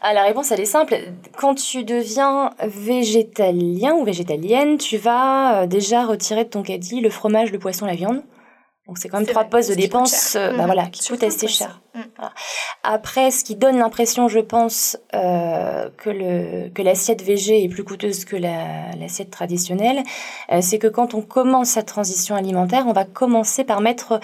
Ah, 0.00 0.14
La 0.14 0.22
réponse, 0.22 0.52
elle 0.52 0.60
est 0.60 0.64
simple. 0.64 0.96
Quand 1.36 1.54
tu 1.54 1.84
deviens 1.84 2.54
végétalien 2.62 3.92
ou 3.92 4.04
végétalienne, 4.04 4.78
tu 4.78 4.96
vas 4.96 5.66
déjà 5.66 6.06
retirer 6.06 6.44
de 6.44 6.48
ton 6.48 6.62
caddie 6.62 7.02
le 7.02 7.10
fromage, 7.10 7.52
le 7.52 7.58
poisson, 7.58 7.84
la 7.84 7.94
viande. 7.94 8.22
Donc 8.86 8.98
c'est 8.98 9.08
quand 9.08 9.18
même 9.18 9.26
trois 9.26 9.44
postes 9.44 9.70
de 9.70 9.74
dépenses 9.74 10.36
euh, 10.36 10.50
bah 10.50 10.62
mmh. 10.62 10.66
voilà, 10.66 10.86
qui 10.86 11.06
coûtent 11.08 11.24
assez 11.24 11.48
cher. 11.48 11.80
Mmh. 11.94 12.00
Après, 12.84 13.32
ce 13.32 13.42
qui 13.42 13.56
donne 13.56 13.78
l'impression, 13.78 14.28
je 14.28 14.38
pense, 14.38 14.96
euh, 15.12 15.88
que, 15.96 16.10
le, 16.10 16.68
que 16.68 16.82
l'assiette 16.82 17.22
végé 17.22 17.64
est 17.64 17.68
plus 17.68 17.82
coûteuse 17.82 18.24
que 18.24 18.36
la, 18.36 18.92
l'assiette 18.92 19.30
traditionnelle, 19.30 20.04
euh, 20.52 20.60
c'est 20.60 20.78
que 20.78 20.86
quand 20.86 21.14
on 21.14 21.22
commence 21.22 21.70
sa 21.70 21.82
transition 21.82 22.36
alimentaire, 22.36 22.84
on 22.86 22.92
va 22.92 23.04
commencer 23.04 23.64
par 23.64 23.80
mettre 23.80 24.20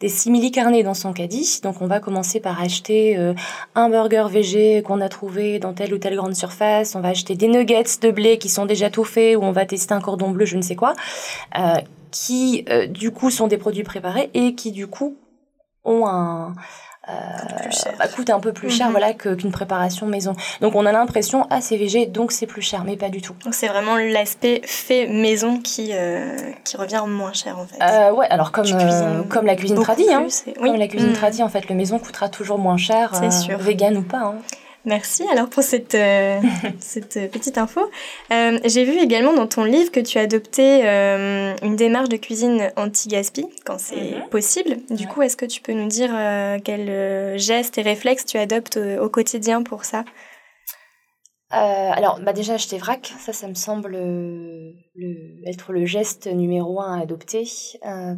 des 0.00 0.08
simili 0.08 0.50
carnés 0.50 0.82
dans 0.82 0.94
son 0.94 1.12
caddie. 1.12 1.60
Donc 1.62 1.80
on 1.80 1.86
va 1.86 2.00
commencer 2.00 2.40
par 2.40 2.60
acheter 2.60 3.16
euh, 3.16 3.34
un 3.74 3.88
burger 3.88 4.26
végé 4.30 4.82
qu'on 4.82 5.00
a 5.00 5.08
trouvé 5.08 5.58
dans 5.58 5.72
telle 5.72 5.94
ou 5.94 5.98
telle 5.98 6.16
grande 6.16 6.34
surface. 6.34 6.94
On 6.94 7.00
va 7.00 7.08
acheter 7.08 7.34
des 7.34 7.48
nuggets 7.48 7.84
de 8.02 8.10
blé 8.10 8.38
qui 8.38 8.48
sont 8.48 8.66
déjà 8.66 8.90
tout 8.90 9.04
faits 9.04 9.36
ou 9.36 9.42
on 9.42 9.52
va 9.52 9.64
tester 9.64 9.94
un 9.94 10.00
cordon 10.00 10.30
bleu, 10.30 10.44
je 10.44 10.56
ne 10.56 10.62
sais 10.62 10.76
quoi. 10.76 10.94
Euh, 11.58 11.76
qui 12.10 12.64
euh, 12.68 12.86
du 12.86 13.10
coup 13.10 13.30
sont 13.30 13.46
des 13.46 13.58
produits 13.58 13.84
préparés 13.84 14.30
et 14.34 14.54
qui 14.54 14.72
du 14.72 14.86
coup 14.86 15.16
ont 15.84 16.06
un 16.06 16.54
euh, 17.08 17.12
bah, 17.98 18.08
coûte 18.08 18.30
un 18.30 18.40
peu 18.40 18.52
plus 18.52 18.68
cher 18.68 18.86
mhm. 18.86 18.92
voilà 18.92 19.12
qu'une 19.14 19.52
préparation 19.52 20.06
maison. 20.06 20.34
Donc 20.60 20.74
on 20.74 20.84
a 20.86 20.92
l'impression 20.92 21.46
ah 21.50 21.60
c'est 21.60 21.76
végé 21.76 22.06
donc 22.06 22.32
c'est 22.32 22.46
plus 22.46 22.62
cher 22.62 22.82
mais 22.84 22.96
pas 22.96 23.10
du 23.10 23.22
tout. 23.22 23.34
Donc 23.44 23.54
c'est 23.54 23.68
vraiment 23.68 23.96
l'aspect 23.96 24.60
fait 24.64 25.06
maison 25.06 25.60
qui 25.60 25.90
euh, 25.92 26.36
qui 26.64 26.76
revient 26.76 27.04
moins 27.06 27.32
cher 27.32 27.58
en 27.58 27.66
fait. 27.66 27.80
Euh, 27.80 28.12
ouais 28.12 28.26
alors 28.28 28.50
comme 28.50 28.66
comme 29.28 29.46
la 29.46 29.54
cuisine 29.54 29.80
tradie 29.80 30.12
hein. 30.12 30.26
Oui. 30.46 30.54
Comme 30.70 30.76
la 30.76 30.88
cuisine 30.88 31.10
mmh. 31.10 31.14
tradie 31.14 31.42
en 31.42 31.48
fait 31.48 31.68
le 31.68 31.76
maison 31.76 31.98
coûtera 31.98 32.28
toujours 32.28 32.58
moins 32.58 32.76
cher 32.76 33.12
sûr. 33.30 33.58
vegan 33.58 33.96
ou 33.96 34.02
pas. 34.02 34.18
Hein. 34.18 34.34
Merci 34.86 35.24
alors 35.32 35.48
pour 35.48 35.64
cette, 35.64 35.96
euh, 35.96 36.40
cette 36.80 37.30
petite 37.32 37.58
info. 37.58 37.80
Euh, 38.32 38.58
J'ai 38.64 38.84
vu 38.84 38.96
également 38.98 39.34
dans 39.34 39.48
ton 39.48 39.64
livre 39.64 39.90
que 39.90 39.98
tu 39.98 40.16
as 40.18 40.22
adopté 40.22 40.82
euh, 40.84 41.54
une 41.62 41.74
démarche 41.74 42.08
de 42.08 42.16
cuisine 42.16 42.70
anti-gaspi 42.76 43.46
quand 43.64 43.80
c'est 43.80 43.96
mhm. 43.96 44.28
possible. 44.30 44.76
Du 44.90 45.08
coup, 45.08 45.22
est-ce 45.22 45.36
que 45.36 45.44
tu 45.44 45.60
peux 45.60 45.72
nous 45.72 45.88
dire 45.88 46.10
quels 46.64 47.36
gestes 47.38 47.78
et 47.78 47.82
réflexes 47.82 48.24
tu 48.24 48.38
adoptes 48.38 48.78
au, 49.00 49.08
quotidien 49.08 49.62
pour 49.62 49.84
ça? 49.84 50.04
Alors, 51.50 52.20
bah 52.20 52.32
déjà 52.32 52.54
acheter 52.54 52.78
vrac, 52.78 53.14
ça, 53.18 53.32
ça 53.32 53.46
me 53.48 53.54
semble 53.54 53.92
le, 53.92 54.74
être 55.46 55.72
le 55.72 55.84
geste 55.84 56.26
numéro 56.26 56.80
un 56.80 56.98
à 56.98 57.02
adopter. 57.02 57.48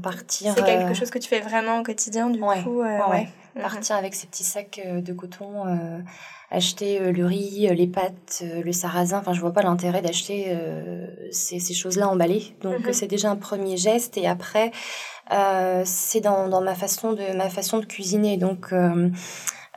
partir. 0.03 0.55
C'est 0.57 0.65
quelque 0.65 0.95
chose 0.95 1.11
que 1.11 1.19
tu 1.19 1.29
fais 1.29 1.41
vraiment 1.41 1.81
au 1.81 1.83
quotidien, 1.83 2.31
du 2.31 2.41
coup. 2.41 2.81
ouais. 2.83 3.29
Mhm. 3.55 3.63
Partir 3.63 3.97
avec 3.97 4.15
ces 4.15 4.27
petits 4.27 4.45
sacs 4.45 4.81
de 4.85 5.13
coton 5.13 5.65
acheter 6.51 7.01
euh, 7.01 7.13
le 7.13 7.27
riz, 7.27 7.69
euh, 7.69 7.75
les 7.75 7.87
pâtes, 7.87 8.43
euh, 8.43 8.63
le 8.63 8.73
sarrasin. 8.73 9.19
Enfin, 9.19 9.33
je 9.33 9.41
vois 9.41 9.53
pas 9.53 9.63
l'intérêt 9.63 10.03
d'acheter 10.03 10.57
ces, 11.31 11.59
ces 11.59 11.75
choses-là 11.75 12.09
emballées. 12.09 12.55
Donc, 12.63 12.87
mhm. 12.87 12.93
c'est 12.93 13.07
déjà 13.07 13.31
un 13.31 13.37
premier 13.37 13.77
geste. 13.77 14.17
Et 14.17 14.27
après, 14.27 14.73
c'est 15.85 16.21
dans, 16.21 16.49
dans, 16.49 16.61
ma 16.61 16.75
façon 16.75 17.13
de 17.13 17.37
ma 17.37 17.51
façon 17.51 17.79
de 17.79 17.85
cuisiner. 17.85 18.37
Donc 18.37 18.73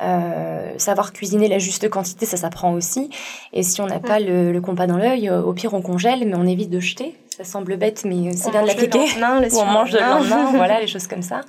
euh, 0.01 0.73
savoir 0.77 1.13
cuisiner 1.13 1.47
la 1.47 1.59
juste 1.59 1.89
quantité, 1.89 2.25
ça 2.25 2.37
s'apprend 2.37 2.73
aussi. 2.73 3.09
Et 3.53 3.63
si 3.63 3.81
on 3.81 3.87
n'a 3.87 3.99
pas 3.99 4.19
le, 4.19 4.51
le, 4.51 4.61
compas 4.61 4.87
dans 4.87 4.97
l'œil, 4.97 5.29
au 5.29 5.53
pire 5.53 5.73
on 5.73 5.81
congèle, 5.81 6.27
mais 6.27 6.35
on 6.35 6.45
évite 6.45 6.69
de 6.69 6.79
jeter. 6.79 7.15
Ça 7.37 7.43
semble 7.43 7.77
bête, 7.77 8.03
mais 8.05 8.35
c'est 8.35 8.51
bien 8.51 8.63
de 8.63 8.67
l'appliquer. 8.67 8.99
Ou 9.53 9.59
on 9.59 9.65
mange 9.65 9.91
le 9.91 9.99
lendemain, 9.99 10.51
voilà, 10.53 10.79
les 10.81 10.87
choses 10.87 11.07
comme 11.07 11.23
ça. 11.23 11.41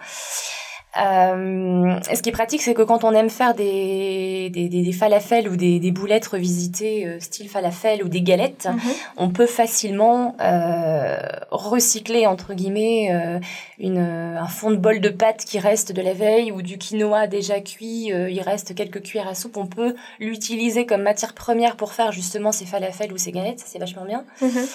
Euh, 1.01 1.99
ce 2.15 2.21
qui 2.21 2.29
est 2.29 2.33
pratique, 2.33 2.61
c'est 2.61 2.75
que 2.75 2.83
quand 2.83 3.03
on 3.03 3.13
aime 3.13 3.31
faire 3.31 3.55
des, 3.55 4.51
des, 4.51 4.69
des, 4.69 4.93
falafels 4.93 5.49
ou 5.49 5.57
des, 5.57 5.81
des 5.81 5.91
boulettes 5.91 6.27
revisitées, 6.27 7.07
euh, 7.07 7.19
style 7.19 7.49
falafel 7.49 8.05
ou 8.05 8.09
des 8.09 8.21
galettes, 8.21 8.69
mhm. 8.71 8.81
on 9.17 9.31
peut 9.31 9.47
facilement 9.47 10.37
euh, 10.43 11.17
recycler, 11.51 12.27
entre 12.27 12.53
guillemets, 12.53 13.09
euh, 13.11 13.41
une, 13.79 13.99
un 13.99 14.49
fond 14.49 14.71
de 14.71 14.77
bol 14.77 15.01
de 15.01 15.09
pâte 15.09 15.47
qui 15.47 15.59
reste 15.59 15.93
de 15.93 16.03
la 16.03 16.13
veille 16.13 16.53
ou 16.53 16.61
du 16.61 16.77
quinoa 16.77 17.27
déjà 17.27 17.61
cuit, 17.61 18.09
il 18.09 18.41
reste 18.43 18.75
quelques 18.75 19.03
cuillères 19.03 19.29
à 19.29 19.35
soupe, 19.35 19.57
on 19.57 19.67
peut 19.67 19.95
l'utiliser 20.21 20.85
comme 20.85 21.03
matière 21.03 21.33
première 21.33 21.77
pour 21.77 21.95
faire 21.95 22.13
justement 22.13 22.53
ces 22.53 22.67
falafels 22.67 23.13
ou 23.13 23.19
ces 23.19 23.33
galettes, 23.33 23.63
c'est 23.65 23.79
vachement 23.79 24.05
bien. 24.05 24.25
Mhm. 24.43 24.67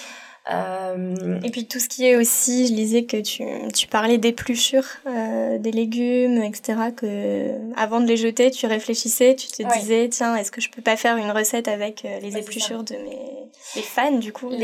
Euh, 0.50 1.40
et 1.42 1.50
puis 1.50 1.66
tout 1.66 1.78
ce 1.78 1.88
qui 1.88 2.06
est 2.06 2.16
aussi, 2.16 2.66
je 2.68 2.72
lisais 2.72 3.04
que 3.04 3.18
tu, 3.18 3.44
tu 3.74 3.86
parlais 3.86 4.18
d'épluchure 4.18 4.84
euh, 5.06 5.58
des 5.58 5.72
légumes, 5.72 6.42
etc. 6.42 6.78
Que 6.96 7.50
avant 7.76 8.00
de 8.00 8.06
les 8.06 8.16
jeter, 8.16 8.50
tu 8.50 8.66
réfléchissais, 8.66 9.34
tu 9.34 9.48
te 9.48 9.78
disais 9.78 10.08
tiens, 10.08 10.36
est-ce 10.36 10.50
que 10.50 10.60
je 10.60 10.70
peux 10.70 10.82
pas 10.82 10.96
faire 10.96 11.16
une 11.16 11.30
recette 11.30 11.68
avec 11.68 12.04
euh, 12.04 12.20
les 12.20 12.36
épluchures 12.36 12.82
de 12.82 12.94
mes 12.94 13.18
les 13.76 13.82
fans 13.82 14.12
du 14.12 14.32
coup, 14.32 14.48
les, 14.48 14.56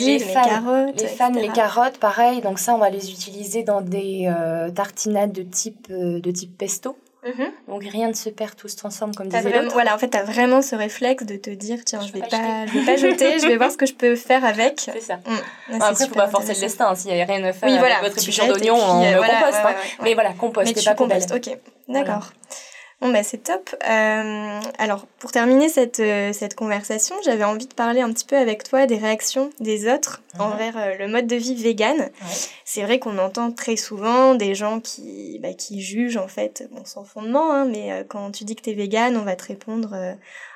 les, 0.00 0.18
carottes, 0.18 1.00
les 1.00 1.06
fans, 1.06 1.32
les 1.32 1.48
carottes, 1.48 1.98
pareil. 1.98 2.40
Donc 2.40 2.58
ça, 2.58 2.74
on 2.74 2.78
va 2.78 2.90
les 2.90 3.10
utiliser 3.10 3.62
dans 3.62 3.82
des 3.82 4.32
tartinades 4.74 5.32
de 5.32 5.42
type 5.42 5.86
de 5.88 6.30
type 6.30 6.58
pesto. 6.58 6.96
Mhm. 7.28 7.52
Donc 7.68 7.82
rien 7.84 8.08
ne 8.08 8.14
se 8.14 8.28
perd, 8.30 8.56
tout 8.56 8.68
se 8.68 8.76
transforme 8.76 9.14
comme 9.14 9.28
disait 9.28 9.42
vraiment, 9.42 9.70
Voilà, 9.70 9.94
en 9.94 9.98
fait, 9.98 10.10
tu 10.10 10.16
as 10.16 10.22
vraiment 10.22 10.62
ce 10.62 10.74
réflexe 10.74 11.24
de 11.24 11.36
te 11.36 11.50
dire 11.50 11.78
tiens, 11.84 12.00
je 12.00 12.12
vais 12.12 12.20
pas, 12.20 12.66
je 12.66 12.78
vais 12.78 12.84
pas 12.84 12.96
jeter, 12.96 13.38
je 13.38 13.46
vais 13.46 13.56
voir 13.56 13.70
ce 13.70 13.76
que 13.76 13.86
je 13.86 13.94
peux 13.94 14.16
faire 14.16 14.44
avec. 14.44 14.80
C'est 14.92 15.00
ça. 15.00 15.16
Mm. 15.16 15.80
après, 15.80 16.04
il 16.04 16.08
faut 16.08 16.14
pas 16.14 16.28
forcer 16.28 16.54
le 16.54 16.60
destin. 16.60 16.94
S'il 16.94 17.12
n'y 17.12 17.20
a 17.20 17.24
rien 17.24 17.44
à 17.44 17.52
faire 17.52 17.68
oui, 17.68 17.76
avec 17.76 18.02
votre 18.02 18.18
épluchure 18.18 18.46
d'oignon, 18.46 18.76
on 18.76 19.10
le 19.10 19.18
composte. 19.18 19.58
Hein. 19.64 19.74
Mais 20.02 20.14
voilà, 20.14 20.32
compost, 20.32 20.74
Mais 20.74 20.82
pas 20.82 20.94
compost. 20.94 21.32
Ok, 21.32 21.56
d'accord. 21.88 22.32
Bon, 23.00 23.12
bah, 23.12 23.22
c'est 23.22 23.44
top. 23.44 23.76
Euh, 23.88 24.60
alors, 24.76 25.06
pour 25.20 25.30
terminer 25.30 25.68
cette, 25.68 26.00
euh, 26.00 26.32
cette 26.32 26.56
conversation, 26.56 27.14
j'avais 27.24 27.44
envie 27.44 27.68
de 27.68 27.74
parler 27.74 28.00
un 28.00 28.12
petit 28.12 28.24
peu 28.24 28.36
avec 28.36 28.64
toi 28.64 28.86
des 28.86 28.96
réactions 28.96 29.50
des 29.60 29.88
autres 29.88 30.20
mhm. 30.34 30.40
envers 30.40 30.76
euh, 30.76 30.96
le 30.98 31.06
mode 31.06 31.28
de 31.28 31.36
vie 31.36 31.54
vegan. 31.54 32.10
C'est 32.64 32.82
vrai 32.82 32.98
qu'on 32.98 33.18
entend 33.18 33.52
très 33.52 33.76
souvent 33.76 34.34
des 34.34 34.56
gens 34.56 34.80
qui, 34.80 35.38
bah, 35.40 35.54
qui 35.54 35.80
jugent, 35.80 36.16
en 36.16 36.26
fait, 36.26 36.68
bon, 36.72 36.84
sans 36.84 37.04
fondement, 37.04 37.52
hein, 37.52 37.66
mais 37.66 38.04
quand 38.08 38.32
tu 38.32 38.42
dis 38.42 38.56
que 38.56 38.62
tu 38.62 38.70
es 38.70 38.74
vegan, 38.74 39.16
on 39.16 39.22
va 39.22 39.36
te 39.36 39.44
répondre 39.44 39.94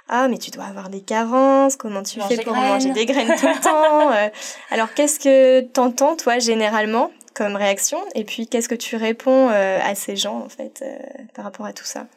Ah, 0.09 0.27
mais 0.27 0.39
tu 0.39 0.51
dois 0.51 0.65
avoir 0.65 0.89
des 0.89 1.01
carences, 1.01 1.77
comment 1.77 2.03
tu 2.03 2.21
fais 2.21 2.39
pour 2.39 2.57
manger 2.57 2.91
des 2.91 3.07
graines 3.07 3.37
tout 3.39 3.47
le 3.47 3.61
temps 3.63 4.11
Alors, 4.73 4.93
qu'est-ce 4.95 5.21
que 5.21 5.61
t'entends, 5.61 6.17
toi, 6.17 6.41
généralement, 6.41 7.13
comme 7.35 7.55
réaction? 7.55 7.99
Et 8.17 8.25
puis, 8.25 8.49
qu'est-ce 8.49 8.69
que 8.69 8.75
tu 8.75 8.97
réponds 8.97 9.49
à 9.49 9.95
ces 9.95 10.17
gens, 10.17 10.41
en 10.41 10.49
fait, 10.49 10.85
par 11.35 11.45
rapport 11.45 11.67
à 11.67 11.73
tout 11.73 11.85
ça? 11.85 12.09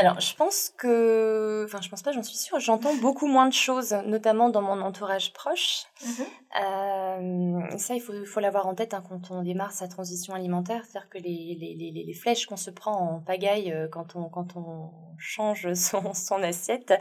Alors, 0.00 0.18
je 0.18 0.34
pense 0.34 0.72
que, 0.78 1.64
enfin, 1.66 1.80
je 1.82 1.90
pense 1.90 2.02
pas, 2.02 2.10
j'en 2.12 2.22
suis 2.22 2.38
sûre, 2.38 2.58
j'entends 2.58 2.94
beaucoup 2.96 3.26
moins 3.26 3.46
de 3.46 3.52
choses, 3.52 3.92
notamment 4.06 4.48
dans 4.48 4.62
mon 4.62 4.80
entourage 4.80 5.34
proche. 5.34 5.82
Mhm. 6.02 6.26
Euh, 6.62 7.76
ça, 7.76 7.94
il 7.94 8.00
faut, 8.00 8.14
faut 8.24 8.40
l'avoir 8.40 8.66
en 8.66 8.74
tête 8.74 8.94
hein, 8.94 9.02
quand 9.06 9.30
on 9.30 9.42
démarre 9.42 9.72
sa 9.72 9.88
transition 9.88 10.32
alimentaire, 10.32 10.84
c'est-à-dire 10.86 11.10
que 11.10 11.18
les, 11.18 11.54
les, 11.60 11.74
les, 11.74 12.04
les 12.06 12.14
flèches 12.14 12.46
qu'on 12.46 12.56
se 12.56 12.70
prend 12.70 12.92
en 12.92 13.20
pagaille 13.20 13.72
euh, 13.72 13.88
quand 13.88 14.16
on, 14.16 14.30
quand 14.30 14.56
on 14.56 14.90
change 15.18 15.70
son, 15.74 16.14
son 16.14 16.42
assiette, 16.42 16.94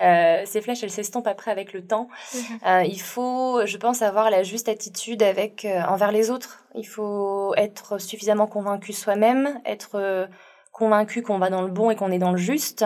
euh, 0.00 0.42
ces 0.44 0.60
flèches, 0.60 0.84
elles 0.84 0.90
s'estompent 0.90 1.26
après 1.26 1.50
avec 1.50 1.72
le 1.72 1.84
temps. 1.84 2.06
Mhm. 2.34 2.84
Il 2.84 3.00
faut, 3.00 3.66
je 3.66 3.76
pense, 3.78 4.00
avoir 4.00 4.30
la 4.30 4.44
juste 4.44 4.68
attitude 4.68 5.24
avec 5.24 5.66
envers 5.88 6.12
les 6.12 6.30
autres. 6.30 6.64
Il 6.76 6.86
faut 6.86 7.52
être 7.56 7.98
suffisamment 8.00 8.46
convaincu 8.46 8.92
soi-même, 8.92 9.60
être 9.64 10.28
convaincu 10.74 11.22
qu'on 11.22 11.38
va 11.38 11.48
dans 11.48 11.62
le 11.62 11.70
bon 11.70 11.90
et 11.90 11.96
qu'on 11.96 12.10
est 12.10 12.18
dans 12.18 12.32
le 12.32 12.36
juste, 12.36 12.84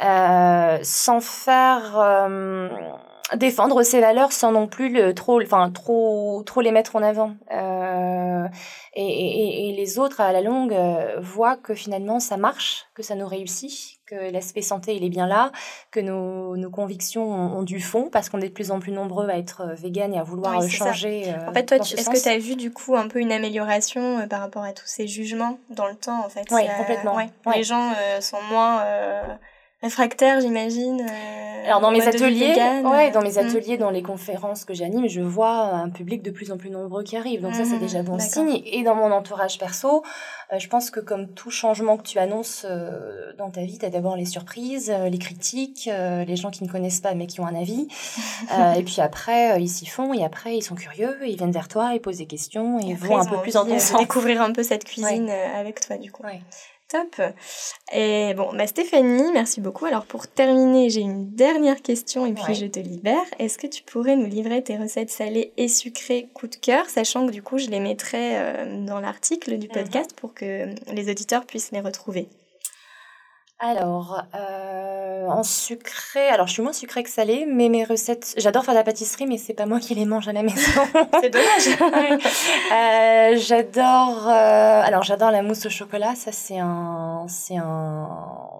euh, 0.00 0.78
sans 0.82 1.20
faire 1.20 1.98
euh, 1.98 2.68
défendre 3.36 3.82
ses 3.82 4.00
valeurs 4.00 4.32
sans 4.32 4.52
non 4.52 4.66
plus 4.66 4.88
le, 4.88 5.14
trop, 5.14 5.40
enfin 5.40 5.70
trop, 5.70 6.42
trop 6.44 6.60
les 6.60 6.72
mettre 6.72 6.96
en 6.96 7.02
avant. 7.02 7.34
Euh, 7.52 8.46
et, 8.94 9.04
et, 9.04 9.68
et, 9.68 9.72
les 9.76 9.98
autres 9.98 10.20
à 10.20 10.32
la 10.32 10.40
longue 10.40 10.72
euh, 10.72 11.20
voient 11.20 11.56
que 11.56 11.74
finalement 11.74 12.18
ça 12.18 12.36
marche, 12.36 12.86
que 12.94 13.02
ça 13.02 13.14
nous 13.14 13.26
réussit, 13.26 14.00
que 14.06 14.32
l'aspect 14.32 14.62
santé 14.62 14.96
il 14.96 15.04
est 15.04 15.10
bien 15.10 15.26
là, 15.26 15.52
que 15.92 16.00
nos, 16.00 16.56
nos 16.56 16.70
convictions 16.70 17.30
ont, 17.30 17.62
du 17.62 17.80
fond 17.80 18.08
parce 18.10 18.28
qu'on 18.28 18.40
est 18.40 18.48
de 18.48 18.54
plus 18.54 18.72
en 18.72 18.80
plus 18.80 18.92
nombreux 18.92 19.28
à 19.28 19.38
être 19.38 19.62
euh, 19.62 19.74
vegan 19.74 20.12
et 20.12 20.18
à 20.18 20.24
vouloir 20.24 20.60
changer. 20.68 21.32
en 21.46 21.52
fait, 21.52 21.66
toi, 21.66 21.76
est-ce 21.76 22.10
que 22.10 22.22
tu 22.22 22.28
as 22.28 22.38
vu 22.38 22.56
du 22.56 22.72
coup 22.72 22.96
un 22.96 23.06
peu 23.06 23.20
une 23.20 23.32
amélioration 23.32 24.26
par 24.28 24.40
rapport 24.40 24.64
à 24.64 24.72
tous 24.72 24.86
ces 24.86 25.06
jugements 25.06 25.58
dans 25.70 25.86
le 25.86 25.94
temps 25.94 26.24
en 26.24 26.28
fait? 26.28 26.46
Oui, 26.50 26.62
complètement. 26.76 27.16
Les 27.54 27.62
gens 27.62 27.92
sont 28.20 28.42
moins 28.50 28.82
réfractaire, 29.82 30.40
j'imagine. 30.40 31.00
Euh, 31.00 31.66
Alors 31.66 31.80
dans 31.80 31.90
mes 31.90 32.06
ateliers, 32.06 32.54
ouais, 32.84 33.10
dans 33.10 33.22
mes 33.22 33.32
hmm. 33.32 33.38
ateliers, 33.38 33.78
dans 33.78 33.90
les 33.90 34.02
conférences 34.02 34.64
que 34.64 34.74
j'anime, 34.74 35.08
je 35.08 35.20
vois 35.20 35.50
un 35.50 35.88
public 35.90 36.22
de 36.22 36.30
plus 36.30 36.52
en 36.52 36.58
plus 36.58 36.70
nombreux 36.70 37.02
qui 37.02 37.16
arrive. 37.16 37.42
Donc 37.42 37.54
ça, 37.54 37.64
c'est 37.64 37.76
hmm, 37.76 37.80
déjà 37.80 38.02
bon 38.02 38.18
signe. 38.18 38.62
Et 38.66 38.82
dans 38.82 38.94
mon 38.94 39.10
entourage 39.10 39.58
perso, 39.58 40.02
euh, 40.52 40.58
je 40.58 40.68
pense 40.68 40.90
que 40.90 41.00
comme 41.00 41.28
tout 41.28 41.50
changement 41.50 41.96
que 41.96 42.02
tu 42.02 42.18
annonces 42.18 42.66
euh, 42.68 43.32
dans 43.38 43.50
ta 43.50 43.62
vie, 43.62 43.78
tu 43.78 43.86
as 43.86 43.90
d'abord 43.90 44.16
les 44.16 44.26
surprises, 44.26 44.90
les 45.10 45.18
critiques, 45.18 45.88
les 45.90 46.36
gens 46.36 46.50
qui 46.50 46.64
ne 46.64 46.68
connaissent 46.68 47.00
pas 47.00 47.14
mais 47.14 47.26
qui 47.26 47.40
ont 47.40 47.46
un 47.46 47.54
avis. 47.54 47.88
et 48.76 48.82
puis 48.82 49.00
après, 49.00 49.60
ils 49.60 49.68
s'y 49.68 49.86
font 49.86 50.12
et 50.12 50.24
après, 50.24 50.56
ils 50.56 50.62
sont 50.62 50.74
curieux, 50.74 51.16
ils 51.26 51.36
viennent 51.36 51.52
vers 51.52 51.68
toi, 51.68 51.92
ils 51.94 52.00
posent 52.00 52.18
des 52.18 52.26
questions 52.26 52.78
et, 52.80 52.94
vont 52.94 53.18
un 53.18 53.24
peu 53.24 53.38
plus 53.38 53.56
en. 53.56 53.64
Découvrir 53.98 54.42
un 54.42 54.52
peu 54.52 54.62
cette 54.62 54.84
cuisine 54.84 55.30
avec 55.30 55.80
toi, 55.80 55.96
du 55.96 56.10
coup. 56.12 56.22
Top. 56.90 57.22
Et 57.92 58.34
bon, 58.34 58.52
bah 58.52 58.66
Stéphanie, 58.66 59.30
merci 59.32 59.60
beaucoup. 59.60 59.86
Alors 59.86 60.06
pour 60.06 60.26
terminer, 60.26 60.90
j'ai 60.90 61.02
une 61.02 61.30
dernière 61.36 61.82
question 61.82 62.26
et 62.26 62.32
puis 62.32 62.56
je 62.56 62.66
te 62.66 62.80
libère. 62.80 63.22
Est-ce 63.38 63.58
que 63.58 63.68
tu 63.68 63.84
pourrais 63.84 64.16
nous 64.16 64.26
livrer 64.26 64.64
tes 64.64 64.76
recettes 64.76 65.10
salées 65.10 65.52
et 65.56 65.68
sucrées 65.68 66.28
coup 66.34 66.48
de 66.48 66.56
cœur, 66.56 66.88
sachant 66.88 67.28
que 67.28 67.32
du 67.32 67.44
coup 67.44 67.58
je 67.58 67.68
les 67.68 67.78
mettrai 67.78 68.38
euh, 68.38 68.84
dans 68.84 68.98
l'article 68.98 69.58
du 69.58 69.68
mhm. 69.68 69.72
podcast 69.72 70.14
pour 70.16 70.34
que 70.34 70.66
les 70.92 71.10
auditeurs 71.10 71.46
puissent 71.46 71.70
les 71.70 71.80
retrouver? 71.80 72.28
Alors, 73.62 74.22
euh, 74.34 75.26
en 75.28 75.42
sucré, 75.42 76.26
alors 76.28 76.46
je 76.46 76.54
suis 76.54 76.62
moins 76.62 76.72
sucrée 76.72 77.02
que 77.02 77.10
salée, 77.10 77.44
mais 77.46 77.68
mes 77.68 77.84
recettes, 77.84 78.32
j'adore 78.38 78.64
faire 78.64 78.72
de 78.72 78.78
la 78.78 78.84
pâtisserie, 78.84 79.26
mais 79.26 79.36
c'est 79.36 79.52
pas 79.52 79.66
moi 79.66 79.80
qui 79.80 79.94
les 79.94 80.06
mange 80.06 80.28
à 80.28 80.32
la 80.32 80.42
maison. 80.42 80.56
c'est 81.20 81.28
dommage. 81.28 81.68
euh, 82.72 83.36
j'adore, 83.36 84.26
euh, 84.28 84.82
alors 84.82 85.02
j'adore 85.02 85.30
la 85.30 85.42
mousse 85.42 85.66
au 85.66 85.68
chocolat, 85.68 86.14
ça 86.14 86.32
c'est 86.32 86.58
un, 86.58 87.26
c'est 87.28 87.58
un, 87.58 88.08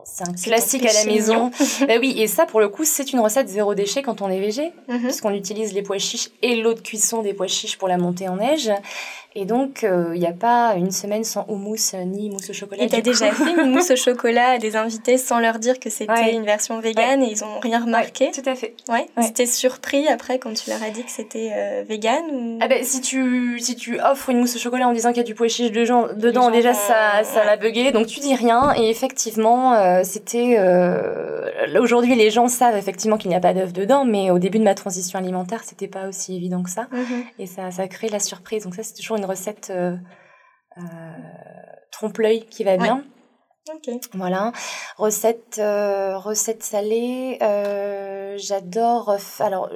c'est 0.04 0.28
un 0.28 0.32
classique 0.32 0.86
à 0.86 0.92
la 0.92 1.04
maison. 1.04 1.50
bah 1.86 1.94
oui, 2.00 2.14
et 2.18 2.26
ça 2.26 2.46
pour 2.46 2.60
le 2.60 2.68
coup 2.68 2.84
c'est 2.84 3.12
une 3.12 3.20
recette 3.20 3.48
zéro 3.48 3.74
déchet 3.74 4.02
quand 4.02 4.22
on 4.22 4.28
est 4.28 4.40
végé, 4.40 4.72
mhm. 4.88 5.02
puisqu'on 5.02 5.34
utilise 5.34 5.72
les 5.72 5.82
pois 5.82 5.98
chiches 5.98 6.30
et 6.42 6.56
l'eau 6.56 6.74
de 6.74 6.80
cuisson 6.80 7.22
des 7.22 7.34
pois 7.34 7.46
chiches 7.46 7.78
pour 7.78 7.88
la 7.88 7.98
monter 7.98 8.28
en 8.28 8.36
neige. 8.36 8.70
Et 9.36 9.44
donc, 9.44 9.80
il 9.82 9.88
euh, 9.88 10.16
n'y 10.16 10.26
a 10.26 10.32
pas 10.32 10.74
une 10.76 10.90
semaine 10.90 11.22
sans 11.22 11.46
houmous 11.48 11.94
euh, 11.94 12.02
ni 12.02 12.30
mousse 12.30 12.50
au 12.50 12.52
chocolat. 12.52 12.82
Et 12.82 12.88
t'as 12.88 13.00
déjà 13.00 13.30
fait 13.30 13.52
une 13.52 13.70
mousse 13.70 13.92
au 13.92 13.96
chocolat 13.96 14.52
à 14.52 14.58
des 14.58 14.74
invités 14.74 15.18
sans 15.18 15.38
leur 15.38 15.60
dire 15.60 15.78
que 15.78 15.88
c'était 15.88 16.32
une 16.32 16.44
version 16.44 16.80
végane 16.80 17.22
et 17.22 17.30
ils 17.30 17.44
ont 17.44 17.60
rien 17.60 17.80
remarqué? 17.80 18.32
Tout 18.32 18.48
à 18.48 18.56
fait. 18.56 18.74
Ouais. 18.88 19.06
C'était 19.22 19.46
surpris 19.46 20.08
après 20.08 20.40
quand 20.40 20.52
tu 20.52 20.68
leur 20.68 20.82
as 20.82 20.90
dit 20.90 21.04
que 21.04 21.12
c'était 21.12 21.52
euh, 21.54 21.84
vegan 21.88 22.24
ou... 22.32 22.58
Ah 22.60 22.66
ben, 22.66 22.82
si 22.82 23.00
tu, 23.00 23.60
si 23.60 23.76
tu 23.76 24.00
offres 24.00 24.30
une 24.30 24.40
mousse 24.40 24.56
au 24.56 24.58
chocolat 24.58 24.88
en 24.88 24.92
disant 24.92 25.10
qu'il 25.10 25.18
y 25.18 25.20
a 25.20 25.24
du 25.24 25.36
pois 25.36 25.46
chiche 25.46 25.70
dedans, 25.70 26.08
dedans 26.16 26.50
déjà 26.50 26.74
ça, 26.74 27.22
ça 27.22 27.44
va 27.44 27.56
bugger. 27.56 27.92
Donc 27.92 28.08
tu 28.08 28.18
dis 28.18 28.34
rien 28.34 28.74
et 28.76 28.90
effectivement, 28.90 29.74
c'était... 30.04 30.58
Aujourd'hui, 31.78 32.14
les 32.14 32.30
gens 32.30 32.48
savent 32.48 32.76
effectivement 32.76 33.18
qu'il 33.18 33.30
n'y 33.30 33.36
a 33.36 33.40
pas 33.40 33.54
d'œuf 33.54 33.72
dedans, 33.72 34.04
mais 34.04 34.30
au 34.30 34.38
début 34.38 34.58
de 34.58 34.64
ma 34.64 34.74
transition 34.74 35.18
alimentaire, 35.18 35.62
c'était 35.64 35.88
pas 35.88 36.08
aussi 36.08 36.36
évident 36.36 36.62
que 36.62 36.70
ça. 36.70 36.88
Mhm. 36.92 37.24
Et 37.38 37.46
ça, 37.46 37.70
ça 37.70 37.88
crée 37.88 38.08
la 38.08 38.20
surprise. 38.20 38.64
Donc 38.64 38.74
ça, 38.74 38.82
c'est 38.82 38.94
toujours 38.94 39.16
une 39.16 39.24
recette 39.24 39.70
euh, 39.70 39.96
euh, 40.78 40.82
trompe-l'œil 41.90 42.46
qui 42.46 42.64
va 42.64 42.76
bien. 42.76 43.04
Voilà. 44.14 44.52
Recette, 44.96 45.58
euh, 45.58 46.18
recette 46.18 46.62
salée. 46.62 47.38
j'adore. 48.38 49.16
Alors, 49.38 49.70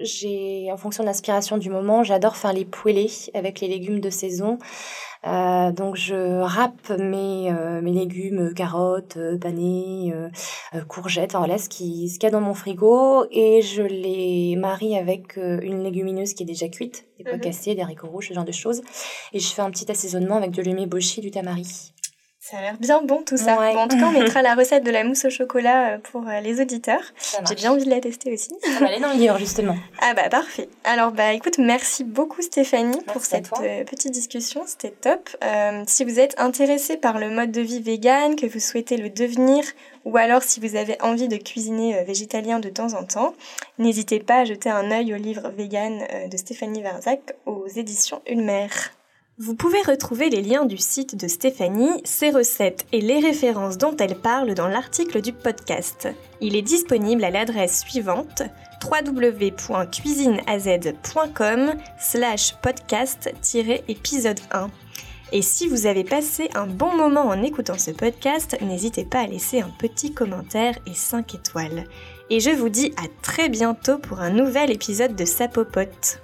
j'ai, 0.00 0.70
en 0.72 0.76
fonction 0.76 1.02
de 1.02 1.08
l'inspiration 1.08 1.58
du 1.58 1.70
moment, 1.70 2.02
j'adore 2.02 2.36
faire 2.36 2.52
les 2.52 2.64
poêlés 2.64 3.10
avec 3.34 3.60
les 3.60 3.68
légumes 3.68 4.00
de 4.00 4.10
saison. 4.10 4.58
Euh, 5.26 5.72
donc 5.72 5.96
je 5.96 6.40
râpe 6.40 6.90
mes, 6.90 7.50
euh, 7.50 7.80
mes 7.82 7.92
légumes, 7.92 8.54
carottes, 8.54 9.16
euh, 9.16 9.36
panais, 9.36 10.12
courgettes, 10.86 11.30
enfin 11.30 11.40
voilà 11.40 11.58
ce 11.58 11.68
qui 11.68 12.08
ce 12.08 12.18
qu'il 12.18 12.24
y 12.24 12.26
a 12.26 12.30
dans 12.30 12.40
mon 12.40 12.54
frigo 12.54 13.26
et 13.32 13.60
je 13.60 13.82
les 13.82 14.54
marie 14.56 14.96
avec 14.96 15.36
une 15.36 15.82
légumineuse 15.82 16.34
qui 16.34 16.44
est 16.44 16.46
déjà 16.46 16.68
cuite, 16.68 17.06
des 17.18 17.24
pois 17.24 17.34
mhm. 17.34 17.40
cassés, 17.40 17.74
des 17.74 17.82
haricots 17.82 18.06
rouges, 18.06 18.28
ce 18.28 18.34
genre 18.34 18.44
de 18.44 18.52
choses. 18.52 18.82
Et 19.32 19.40
je 19.40 19.48
fais 19.48 19.62
un 19.62 19.70
petit 19.70 19.90
assaisonnement 19.90 20.36
avec 20.36 20.52
de 20.52 20.62
l'humé 20.62 20.86
boshi, 20.86 21.20
du 21.20 21.30
tamari. 21.30 21.92
Ça 22.50 22.56
a 22.56 22.60
l'air 22.62 22.78
bien 22.78 23.02
bon 23.02 23.22
tout 23.26 23.36
ça. 23.36 23.56
Bon, 23.56 23.80
en 23.80 23.88
tout 23.88 23.98
cas, 23.98 24.06
on 24.06 24.12
mettra 24.12 24.40
la 24.42 24.54
recette 24.54 24.82
de 24.82 24.90
la 24.90 25.04
mousse 25.04 25.26
au 25.26 25.30
chocolat 25.30 25.88
euh, 25.88 25.98
pour 25.98 26.26
euh, 26.26 26.40
les 26.40 26.62
auditeurs. 26.62 27.02
J'ai 27.46 27.54
bien 27.54 27.72
envie 27.72 27.84
de 27.84 27.90
la 27.90 28.00
tester 28.00 28.32
aussi. 28.32 28.48
Ça 28.62 28.80
va 28.80 28.86
aller 28.86 29.00
dans 29.00 29.12
le 29.12 29.18
livre, 29.18 29.36
justement. 29.38 29.76
Ah 30.00 30.14
bah 30.14 30.28
parfait. 30.30 30.68
Alors 30.84 31.10
bah 31.10 31.32
écoute, 31.32 31.58
merci 31.58 32.04
beaucoup 32.04 32.40
Stéphanie 32.40 33.00
pour 33.08 33.22
cette 33.22 33.50
euh, 33.60 33.84
petite 33.84 34.12
discussion, 34.12 34.62
c'était 34.64 34.92
top. 34.92 35.28
si 35.86 36.04
vous 36.04 36.20
êtes 36.20 36.38
intéressé 36.38 36.96
par 36.96 37.18
le 37.18 37.28
mode 37.30 37.50
de 37.50 37.60
vie 37.60 37.82
vegan, 37.82 38.36
que 38.36 38.46
vous 38.46 38.60
souhaitez 38.60 38.96
le 38.96 39.10
devenir, 39.10 39.64
ou 40.04 40.16
alors 40.16 40.42
si 40.42 40.60
vous 40.60 40.76
avez 40.76 40.96
envie 41.02 41.28
de 41.28 41.36
cuisiner 41.36 42.04
végétalien 42.04 42.60
de 42.60 42.68
temps 42.70 42.94
en 42.94 43.04
temps, 43.04 43.34
n'hésitez 43.78 44.20
pas 44.20 44.38
à 44.38 44.44
jeter 44.44 44.70
un 44.70 44.90
œil 44.92 45.12
au 45.12 45.16
livre 45.16 45.50
vegan 45.56 46.06
de 46.30 46.36
Stéphanie 46.36 46.82
Varzac 46.82 47.34
aux 47.44 47.66
éditions 47.66 48.22
Ulmer. 48.28 48.68
Vous 49.40 49.54
pouvez 49.54 49.80
retrouver 49.82 50.30
les 50.30 50.42
liens 50.42 50.64
du 50.64 50.78
site 50.78 51.14
de 51.14 51.28
Stéphanie, 51.28 52.02
ses 52.02 52.30
recettes 52.30 52.86
et 52.90 53.00
les 53.00 53.20
références 53.20 53.78
dont 53.78 53.96
elle 53.96 54.16
parle 54.16 54.54
dans 54.54 54.66
l'article 54.66 55.20
du 55.20 55.32
podcast. 55.32 56.08
Il 56.40 56.56
est 56.56 56.62
disponible 56.62 57.22
à 57.22 57.30
l'adresse 57.30 57.82
suivante 57.82 58.42
www.cuisineaz.com 58.82 61.74
slash 62.00 62.56
podcast-épisode 62.60 64.40
1. 64.50 64.70
Et 65.30 65.42
si 65.42 65.68
vous 65.68 65.86
avez 65.86 66.02
passé 66.02 66.50
un 66.56 66.66
bon 66.66 66.96
moment 66.96 67.28
en 67.28 67.40
écoutant 67.44 67.78
ce 67.78 67.92
podcast, 67.92 68.56
n'hésitez 68.60 69.04
pas 69.04 69.20
à 69.20 69.28
laisser 69.28 69.60
un 69.60 69.70
petit 69.78 70.12
commentaire 70.12 70.76
et 70.84 70.94
5 70.94 71.36
étoiles. 71.36 71.84
Et 72.28 72.40
je 72.40 72.50
vous 72.50 72.70
dis 72.70 72.92
à 72.96 73.04
très 73.22 73.48
bientôt 73.48 73.98
pour 73.98 74.18
un 74.18 74.30
nouvel 74.30 74.72
épisode 74.72 75.14
de 75.14 75.24
Sapopote. 75.24 76.20